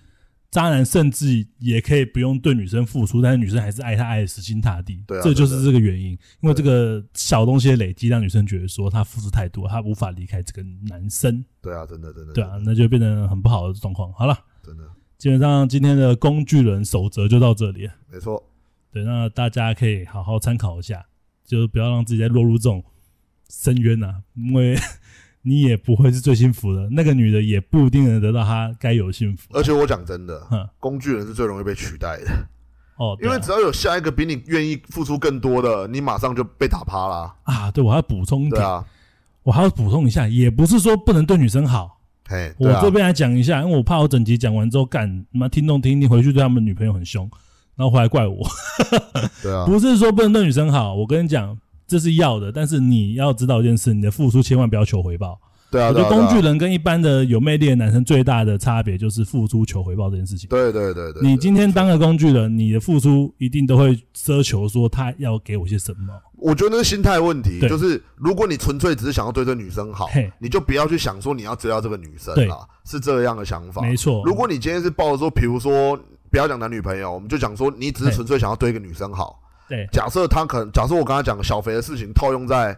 [0.49, 5.03] 渣男甚至也可以不用对女生付出，但是女生还是爱他爱的死心塌地。
[5.05, 12.31] 对啊这就是这个原因，因为这个小东西的累积，让女生觉得说她付出太多，她无法离开这个男生，对啊，真的真的。
[12.31, 14.13] 对啊，那就变成很不好的状况。
[14.13, 14.83] 好了，真的
[15.17, 17.93] 基本上今天的工具人守则就到这里了。
[18.09, 18.41] 没错。
[18.93, 21.03] 对，那大家可以好好参考一下，
[21.43, 22.83] 就是不要让自己再落入这种
[23.49, 24.77] 深渊呐、因为
[25.41, 29.49] 你也不会是最幸福的，那个女的也不一定能得到她该有的幸福。
[29.53, 32.31] 而且我讲真的哼，工具人是最容易被取代的，
[32.97, 33.31] 哦，对啊。
[33.31, 37.35] 因为只要有下一个比你愿意付出更多的，你马上就被打趴啦。
[37.43, 38.85] 啊，对我还要补充一点，啊，
[39.41, 42.77] 我还要补充一下，也不是说不能对女生好，嘿，对啊。
[42.77, 47.29] 我这边来讲一下，因为我怕我整集讲完之后，干妈听众听一听，回去对他们女朋友很凶，
[47.75, 48.37] 然后回来怪我。
[49.41, 51.57] 对啊，不是说不能对女生好，我跟你讲，
[51.87, 55.39] 这是要的，但是你要知道一件事，你的付出千万不要求回报。
[55.71, 60.47] 对啊，我觉得工具，人跟一般的有魅力的男生最大的差别就是付出求回报这件事情。
[60.47, 66.13] 对对对对对，你今天当个工具人，你的付出一定都会奢求说他要给我些什么。
[66.37, 73.81] 我觉得那是心态问题，就是如果你纯粹只是想要对这女生好嘿，你就不要去想说你要追到这个女生对啦，是这样的想法。
[73.81, 75.99] 没错，如果你今天是抱着说，比如说
[76.33, 79.39] 不要讲男女朋友，我们就讲说你只是纯粹想要对一个女生好。
[79.69, 82.75] 对假设他可能，假设我刚才讲小肥的事情套用在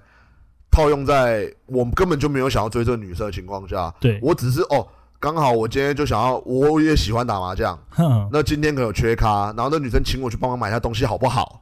[0.69, 4.85] 套用在我们根本就没有想要追这个女生的情况下，对，我只是哦，
[5.21, 7.79] 刚好我今天就想要，我也喜欢打麻将，
[8.29, 11.61] 那今天可能有缺咖，然后那女生请我去帮忙买一下东西，好不好？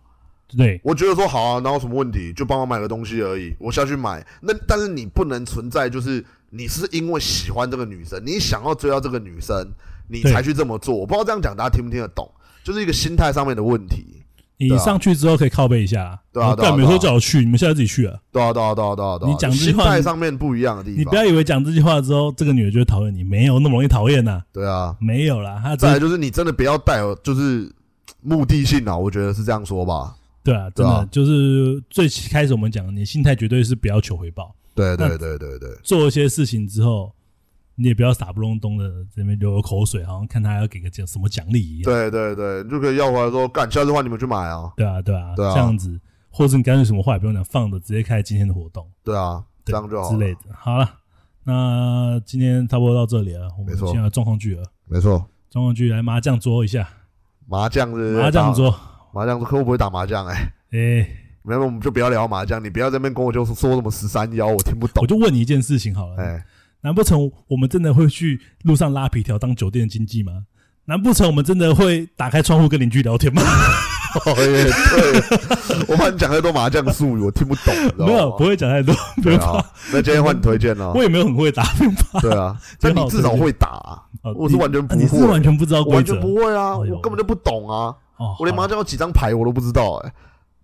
[0.57, 2.33] 对我觉得说好啊，哪有什么问题？
[2.33, 4.25] 就帮我买个东西而已，我下去买。
[4.41, 9.71] 那但是你不能存在，就是你是因为喜欢这个女生，你想要追到这个女生，
[10.13, 10.95] 你才去这么做。
[10.95, 12.29] 我不知道这样讲大家听不听得懂，
[12.63, 14.21] 就是一个心态上面的问题。
[14.57, 16.19] 你上去之后可以靠背一下啦。
[16.31, 18.17] 对啊对啊没说叫我去，你们现在自己去啊。
[18.31, 19.31] 对啊，对啊，对啊，对啊，对啊。
[19.31, 20.99] 你讲这句心话态上面不一样的地方。
[20.99, 24.95] 你不要以为讲这句话之后，这个女的就会讨厌你，没有那么容易讨厌呐，对啊。
[25.01, 27.69] 没有啦，再来就是你真的不要带有就是
[28.21, 30.15] 目的性啊，我觉得是这样说吧。
[30.43, 37.11] 对啊，真的就是最开始我们讲，你心态绝对是不要求回报，对对那对对对，做一些事情之后，
[37.75, 41.83] 你也不要傻不隆咚的这边流口水，好像看他要给个奖什么奖励一样。
[41.83, 44.71] 对对对，你就可以要回来说，干，下次换你们去买啊。
[44.77, 45.53] 对啊，对啊，对啊。
[45.53, 45.99] 这样子，
[46.29, 50.17] 或者你干脆什么话也不用讲，放着直接开今天的活动，对啊，这对样就好了。
[50.17, 50.39] 之类的。
[50.55, 50.89] 好了，
[51.43, 53.91] 那今天差不多到这里了，我们没错。
[53.91, 56.87] 现在状况剧了，没错，状况剧来麻将桌一下，
[57.47, 58.73] 麻将麻将桌，
[59.13, 61.07] 麻将桌，可我不会打麻将哎、哎，
[61.41, 65.01] 没有，我们就不要聊麻将，你不要在那边跟我就说说什么十三幺，我听不懂。
[65.01, 65.07] 我。
[65.07, 66.45] 就问你一件事情好了，哎，
[66.83, 70.43] 难不成我们真的会去路上拉皮条当酒店经济吗？
[70.85, 73.41] 难不成我们真的会打开窗户跟邻居聊天吗？
[74.35, 74.69] 对，
[75.87, 77.73] 我怕你讲太多麻将术语，我听不懂。
[77.73, 79.57] 你知道吗没有，不会讲太多，不对用怕。
[79.57, 81.01] 啊，那今天换你推荐了我。
[81.01, 82.19] 也没有很会打，不用怕。
[82.19, 90.13] 对啊， 但你至少会打啊，哦我是完全不你啊你是会完全不知道规则完全，不会啊，哎呦我根本就不懂啊，哦，我连麻将有几张牌我都不知道哎。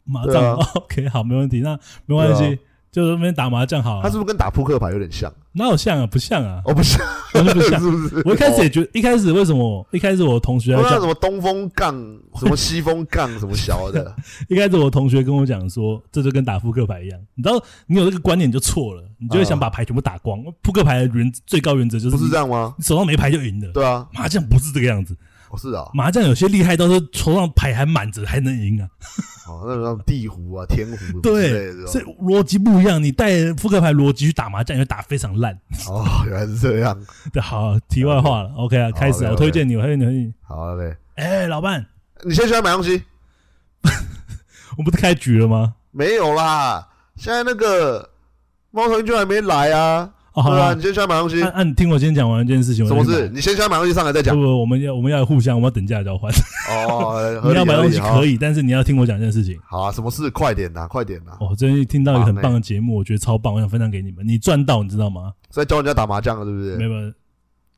[0.04, 2.60] 麻将、 OK 好，没问题，那没关系，对
[2.92, 4.02] 就是那边打麻将好了。
[4.04, 5.32] 它是不是跟打扑克牌有点像？
[5.52, 6.08] 哪有像啊？
[6.08, 7.00] 不像啊，哦，不像，
[7.34, 7.80] 完全不像。
[7.82, 8.22] 是不是？
[8.26, 9.86] 我一开始也哦觉得，一开始为什么？
[9.92, 11.94] 一开始我同学在讲，不知道什么东风杠，
[12.40, 14.16] 什么西风杠， 什么小的。
[14.48, 17.20] 一开始我同学跟我讲说，这就跟打扑克牌一样。
[17.36, 20.40] 你知道，你有这个观念就错了，你就会想把牌全部打光。
[20.62, 22.74] 扑克牌的原最高原则就是不是这样吗？
[22.78, 23.72] 你手上没牌就赢了。
[23.74, 25.16] 对啊，麻将不是这个样子，
[25.50, 28.88] 哦是啊，麻将有些厉害到是手上牌还满着还能赢啊。
[29.48, 33.04] 哦那种地胡啊、天胡对，的所以逻辑不一样。
[33.04, 35.52] 你带扑克牌逻辑去打麻将，你会打非常烂。
[35.88, 36.96] 哦，原来是这样。
[37.34, 40.32] 对，好，题外话了，OK 啊，开始啊，我推荐你，我推荐你。
[40.44, 41.84] 好嘞，哎，老伴，
[42.24, 43.02] 你现在喜欢买东西？
[44.78, 45.74] 我不是开局了吗？
[45.90, 48.08] 没有啦，现在那个
[48.70, 50.12] 猫头鹰就还没来啊。
[50.34, 52.86] 哦，好对啊，了你，先喜欢买东西那， 那你听我先讲完这件事情。
[52.86, 53.12] 什么事？
[53.12, 53.36] 我再去买？
[53.36, 54.42] 你先喜欢买东西上来再讲不。
[54.42, 56.32] 不，我们要我们要互相，我们要等价交换。
[56.70, 58.38] 哦， 你要买东西可以。
[58.38, 59.60] 但是你要听我讲这件事情。
[59.66, 60.30] 好啊，什么事？
[60.30, 61.32] 快点呐，快点呐！
[61.40, 64.28] 我，最近听到一个很棒的节目，我觉得超棒，我想分享给你们。
[64.28, 65.34] 你赚到，你知道吗？
[65.50, 66.78] 在教人家打麻将了，是不对？
[66.78, 67.12] 没有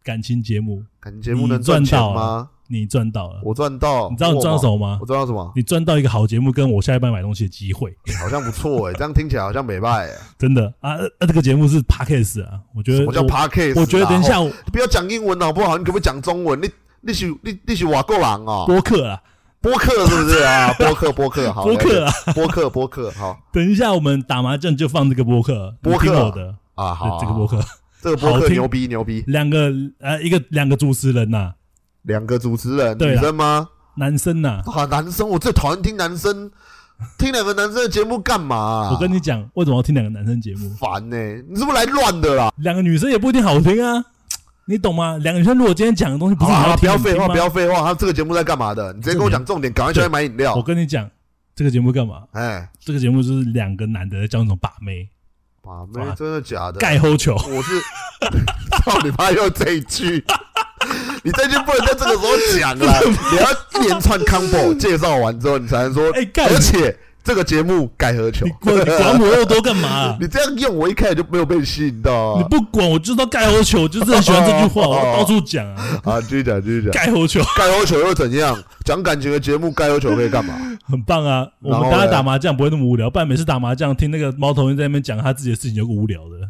[0.04, 2.50] 感情节目，感情节目能赚到吗？
[2.72, 3.42] 你赚到了。
[3.44, 4.78] 我赚到，你知道你赚到什么？
[4.78, 5.06] 么吗我？
[5.06, 5.52] 赚到什么？
[5.56, 10.14] 你赚到一个好节目，跟我下一班买东西的机会，好像不错哎，这样听起来好像没败哎。
[10.40, 10.96] 真的啊！
[11.20, 13.80] 呃这个节目是 Podcast 啊，我觉得什么叫我 podcast？
[13.80, 15.78] 我觉得等一下啊，我哦不要讲英文好不好？
[15.78, 16.62] 你可不可以讲中文？
[16.62, 16.70] 你
[17.02, 18.66] 你是你你是瓦够狼啊？
[18.66, 19.22] 播客啊，
[19.62, 20.74] 播客是不是啊？
[20.74, 27.60] 播客播客好， 播客啊，播客播客好等一下我们打麻将就放这个播客，播客的，啊好，对这个播客，
[28.02, 31.54] 这个播客牛逼牛逼，两个呃一个两个主持人呐，
[32.04, 33.70] 两个主持人女生吗？
[33.96, 36.50] 男生呐，啊，男生我最讨厌听男生
[37.18, 38.90] 听两个男生的节目干嘛啊？
[38.92, 40.70] 我跟你讲，为什么要听两个男生节目？
[40.80, 41.18] 烦呢，
[41.50, 42.52] 你是不是来乱的啦？
[42.58, 44.04] 两个女生也不一定好听啊，
[44.66, 45.18] 你懂吗？
[45.18, 48.94] 两个女生如果今天讲的东西不是你好啦不要废话，不要废话，他这个节目在干嘛的？
[48.94, 50.64] 你直接跟我讲重点，赶快下来买饮料我。
[50.64, 51.10] 跟你讲，
[51.54, 52.24] 这个节目干嘛？
[52.32, 55.10] 哎，这个节目就是两个男的在教那种把妹、
[55.62, 56.80] 把妹真的假的？
[56.80, 57.36] 盖后球。
[57.36, 57.82] 我是
[58.84, 59.30] 操你妈！
[59.36, 60.24] 又这一句，
[61.24, 62.28] 你这句不能在这个时候
[62.60, 63.00] 讲啦，
[63.32, 66.12] 你要一连串 combo 介绍完之后，你才能说。
[66.12, 72.42] 而且这个节目盖何球你，管你管我又多干嘛啊、 你这样用，我一开始就没有被吸引到啊。
[72.42, 76.92] 你不管我就知道盖何球，我就是很喜欢这句话，哦 我到处讲啊， 啊，继续讲，继续讲。
[76.92, 78.58] 盖何球盖何球又怎样？
[78.84, 80.56] 讲感情的节目，盖何球可以干嘛？
[80.90, 81.46] 很棒啊。
[81.62, 86.50] 我们大家打麻将不会那么无聊，不然每次打麻将听那个猫头鹰在那边讲他自己的事情，有个无聊的，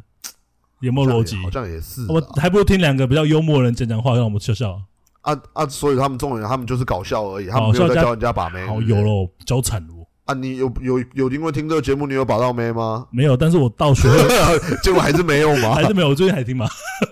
[0.81, 1.35] 有没有逻辑？
[1.37, 2.07] 好像也是啊。
[2.09, 4.81] 我还不如听两个比较幽默的人讲讲话，让我们笑笑。
[5.21, 5.67] 啊啊！
[5.67, 8.65] 所以他们重点，他们就是搞笑而已，他们没有在教人家把妹。
[8.65, 10.01] 好有喽，教惨我。
[10.25, 13.05] 啊，你有有有因为听这个节目，你有把到妹吗？
[13.11, 14.17] 没有，但是我到学会
[14.81, 15.75] 结果还是没有嘛？
[15.75, 16.65] 还是没有，我最近还听嘛，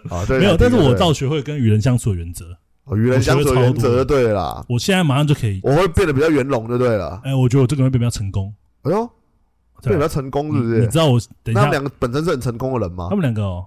[0.09, 2.45] 啊，对，没有，但是我到到学会跟与人相处的原则，
[2.95, 7.21] 与人相处的原则就对了啦，我现在马上就可以，我会变得比较圆融就对了。
[7.23, 8.53] 哎，我觉得我这个人会变比较成功。
[8.83, 9.09] 哎呦，
[9.81, 10.79] 变得比较成功是不是？
[10.81, 13.07] 你知道我等一下，他们两个本身是很成功的人吗？
[13.09, 13.65] 他们两个哦，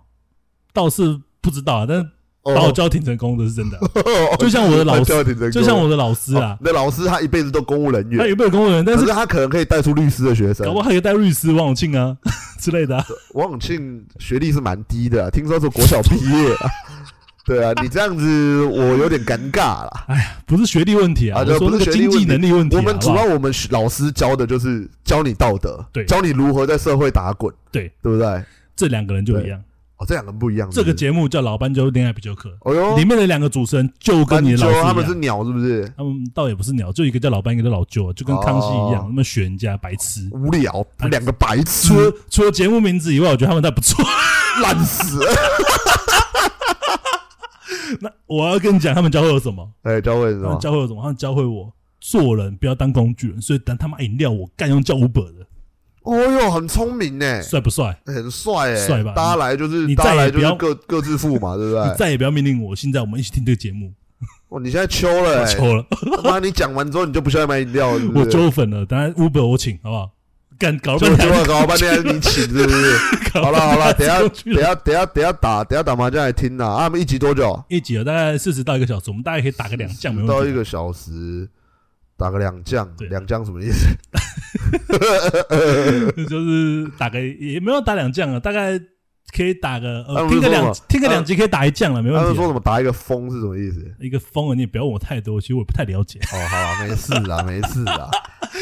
[0.73, 2.09] 倒是不知道啊，但是。
[2.45, 3.79] 把我教挺成功的是真的，
[4.37, 6.59] 就像我的老师，就像我的老师啊。
[6.61, 12.17] 那老师他一辈子都公务人员，他一辈子公务人员，但是他可能可以带出律师的学生，搞不好还可以带律师王永庆啊
[12.59, 12.97] 之类的。
[13.35, 16.49] 王永庆学历是蛮低的，听说是国小毕业。
[17.47, 20.05] 对啊，你这样子我有点尴尬了。
[20.09, 22.77] 哎呀，不是学历问题啊，我说那个经济能力问题。
[22.77, 28.43] 我们主要我们老师教的就是教你道德，对，教你如何在社会打滚，对，对不对？
[28.77, 29.59] 这两个人就一样。
[29.59, 30.69] 哦这两个不一样。
[30.69, 35.89] 这个节目叫《老斑鸠恋爱比丘课》，哦哟，里面的两个主持人就跟你老师他们是鸟是不是？
[35.97, 41.87] 他们倒也不是鸟，就一个叫老斑，一个叫老鸠，就跟康熙一样，那么选人家白痴，无聊，两个白痴。
[41.87, 44.05] 除了除了节目名字以外，我觉得他们还不错，
[44.61, 45.21] 烂死。
[48.01, 49.69] 那我要跟你讲，他们教会我什么？
[49.83, 50.59] 哎，教会什么？
[50.61, 51.01] 教会我什么？
[51.03, 55.47] 他们教会我做人不要当工具人，所以等他妈饮料我干用叫五本的。
[56.03, 57.97] 哦哟，很聪明呢，帅不帅？
[58.07, 59.13] 很帅哎，帅吧？
[59.15, 61.89] 大家来就是你再也不要各各自付嘛， 对不对？
[61.89, 63.93] 你再也不要命令我，现在我们一起听这个节目。
[64.49, 65.87] 哦，你现在秋了，秋了。
[66.25, 68.85] 妈，你讲完之后你就不需要买饮料了，我揪粉了。
[68.85, 70.11] 等下 Uber 我请，好不好？
[70.59, 72.99] 干搞半天，搞半天你请是不是？
[73.41, 76.65] 好了好了，等下等下等下等下打等下打麻将来听呐。
[76.67, 77.65] 啊，我们一集多久？
[77.69, 80.33] 一集大概四十到一个小时，我们大概可以打个两将，没问题。
[80.33, 81.49] 到一个小时。
[82.15, 83.89] 打个两将，两将什么意思？
[86.29, 88.79] 就是打个也没有打两将啊，大概
[89.35, 92.23] 可以打个听个两听个两集可以打一将了，没问题。
[92.23, 93.93] 他们说什么打一个风是什么意思？
[93.99, 96.21] 一个风，你也不要问我太多，其实我不太了解。
[96.33, 98.09] 哦，好啊，没事啊，没事啦。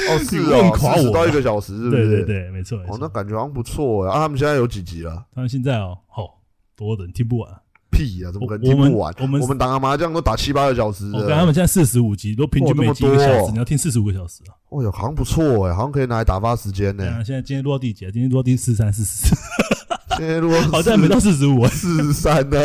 [0.09, 2.07] 哦，是哦，四十到一个小时，是不是？
[2.07, 2.79] 对对对，没错。
[2.89, 4.15] 哦，那感觉好像不错啊。
[4.19, 5.25] 他们现在有几集了？
[5.35, 6.41] 他们现在哦，好
[6.77, 7.49] 多人听不完。
[7.91, 8.31] 屁啊！
[8.31, 9.13] 怎么可能听不完？
[9.19, 11.11] 我们我们打个麻将都打七八个小时。
[11.13, 14.55] 我跟他们现在四十五集，都平均每集一个小时，你要听四十五个小时啊！
[14.71, 17.05] 哦哟，好像不错哎，好像可以拿来打发时间呢。
[17.25, 18.09] 现在今天落地几？
[18.13, 19.35] 今天落地四三四四。
[20.17, 22.59] 今天落 好像没到四十五，四十三呢？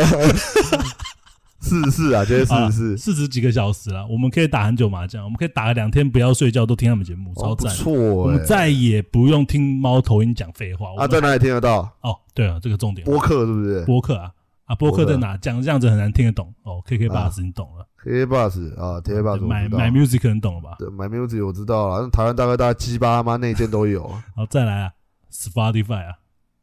[1.66, 4.06] 四十四啊，今天四十四，四十几个小时了。
[4.06, 7.72] 我们可以打很久麻将，我们可以打个两天不要睡觉都听他们节目，超赞。
[7.74, 10.90] 错，我们再也不用听猫头鹰讲废话。
[10.96, 11.80] 啊，在哪里听得到？
[12.02, 13.04] 哦，对啊，这个重点。
[13.04, 13.84] 播客是不是？
[13.84, 14.30] 播客啊。
[14.66, 15.36] 啊，播客在哪？
[15.38, 16.80] 讲这样子很难听得懂哦。
[16.86, 20.76] K K Bus 你懂了？K K Bus 啊，K K Bus 买买 music 可能懂了吧？
[20.78, 22.08] 对，买 music 我知道了。
[22.10, 24.08] 台湾大概大概鸡巴妈那件都有。
[24.34, 24.90] 好，再来啊
[25.32, 26.14] ，Spotify 啊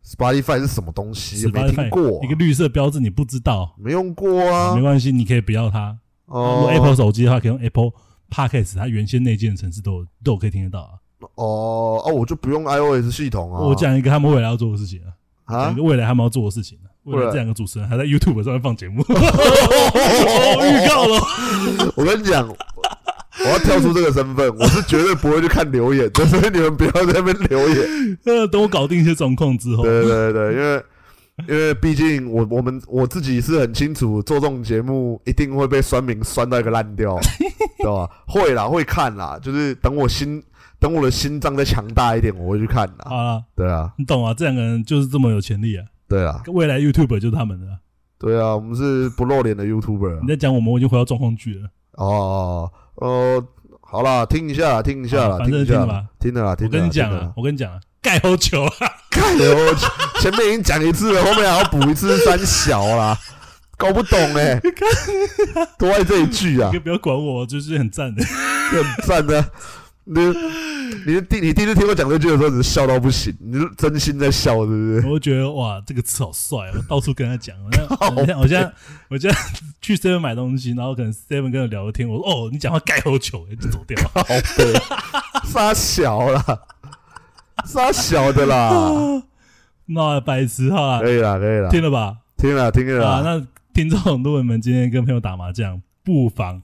[0.05, 1.47] ，Spotify 是什么东西？
[1.51, 2.23] 没听过。
[2.23, 3.75] 一个绿色标志，你不知道？
[3.77, 4.75] 没用过啊。
[4.75, 5.97] 没关系，你可以不要它。
[6.25, 6.67] 哦。
[6.69, 7.91] Apple 手机的话，可以用 Apple
[8.29, 10.91] Podcast，它原先内建的程式都有都有可以听得到啊。
[11.35, 13.61] 哦哦，我就不用 iOS 系统啊。
[13.61, 15.13] 我讲一个他们未来要做的事情啊。
[15.45, 15.71] 啊。
[15.71, 16.91] 一个未来他们要做的事情啊。
[17.03, 21.19] 为了这两个主持人还在 YouTube 上面放节目， 预告了。
[21.97, 22.47] 我跟你讲，
[23.45, 28.17] 我要跳出这个身份，我是绝对不会去看留言，所以你们不要在那边留言。
[28.25, 29.83] 呃，等我搞定一些状况之后。
[29.83, 30.83] 对对对，因为
[31.49, 37.17] 因为毕竟我我们我自己是很清楚，做这种节目一定会被酸民酸到一个烂掉，
[37.79, 38.09] 对吧？
[38.27, 40.41] 会啦，会看啦，就是等我心
[40.79, 43.03] 等我的心脏再强大一点，我会去看的。
[43.03, 44.33] 啊，对啊，你懂啊？
[44.33, 45.85] 这两个人就是这么有潜力啊。
[46.07, 47.67] 对啊，未来 YouTuber 就是他们的。
[48.19, 50.21] 对啊，我们是不露脸的 YouTuber。
[50.21, 51.69] 你在讲我们，我已经回到状况剧了。
[51.93, 56.67] 哦哦，好啦，听一下，听一下啦，听一下吧，听了啦，听。
[56.67, 58.71] 我跟你讲啊，我跟你讲啊，盖好球啊，
[59.09, 59.87] 盖欧球，
[60.19, 63.17] 前面已经讲一次了，后面还要补一次三小啦，
[63.77, 64.59] 搞不懂哎，
[65.77, 66.69] 多爱这一句啊！
[66.73, 69.43] 你不要管我，就是很赞的，很赞的。
[70.05, 70.19] 你
[71.05, 75.09] 你第你第一次听我讲这句的时候，你是笑到不行，你是真心在笑，对不对？
[75.11, 77.55] 我觉得哇，这个词好帅，我到处跟他讲。
[77.63, 77.71] 我
[78.25, 78.73] 现在我现在
[79.09, 79.37] 我现在
[79.81, 83.97] 去 seven 买东西，然后可能 seven 跟他聊天，我说哦，你讲话盖好球，就走掉。
[84.13, 84.23] 好
[84.57, 84.73] 对，
[85.45, 86.43] 杀小啦，
[87.65, 89.23] 杀小的啦。
[89.87, 92.17] 那白痴哈，可以了，可以了，听了吧？
[92.37, 93.07] 听了，听了。
[93.07, 96.61] 啊，那听众朋友们，今天跟朋友打麻将，不妨。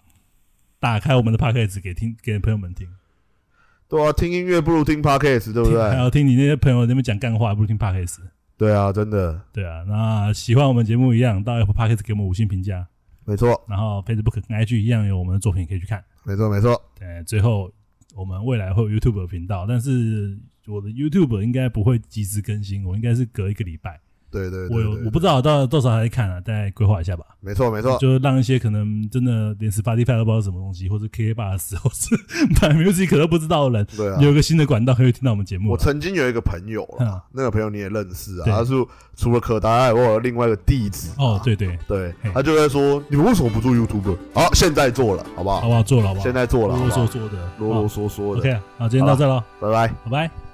[0.79, 2.87] 打开我们的 podcast 给听给朋友们听，
[3.89, 5.81] 对啊，听音乐不如听 podcast，对不对？
[5.89, 8.19] 还要听你那些朋友那边讲干话，不如听 podcast。
[8.57, 9.41] 对啊，真的。
[9.51, 12.87] 对啊，那喜欢我们节目一样，到 Apple Podcast 给我们五星评价。
[13.25, 13.63] 没错。
[13.67, 16.03] 然后 Facebook 跟 IG 一样有我们的作品可以去看。
[16.23, 16.79] 没错，没错。
[16.99, 17.71] 对，最后
[18.15, 20.37] 我们未来会有 YouTube 频道，但是
[20.67, 23.99] 我的 YouTube 应该不会及时更新，我应该是隔一个礼拜
[24.31, 27.25] 对对我对对，有我不知道到到时候还在看啊，大概规划一下吧。
[27.41, 32.15] 没错没错，就让一些可能真的连 Spotify 都不知道什么东西，或者 KK Bus 或是
[32.61, 34.17] 买 Music 都不知道的人，对啊。
[34.19, 35.71] 有一个新的管道可以听到我们节目。
[35.71, 38.73] 我曾经有一个朋友嗯啦，那个朋友你也认识啊，他是
[39.15, 44.15] 除了可达以外，我有另外一个弟子啊哦，对对，对，他就在说你们为什么不做 YouTube？
[44.33, 45.61] 好，现在做了，好不好？
[45.61, 46.23] 好不好做了好不好？
[46.23, 47.07] 现在做了，啰啰嗦？
[47.07, 49.87] 嗦的，啰啰嗦嗦的 OK，啊，好，今天到这了，拜拜。
[50.05, 50.48] 拜拜。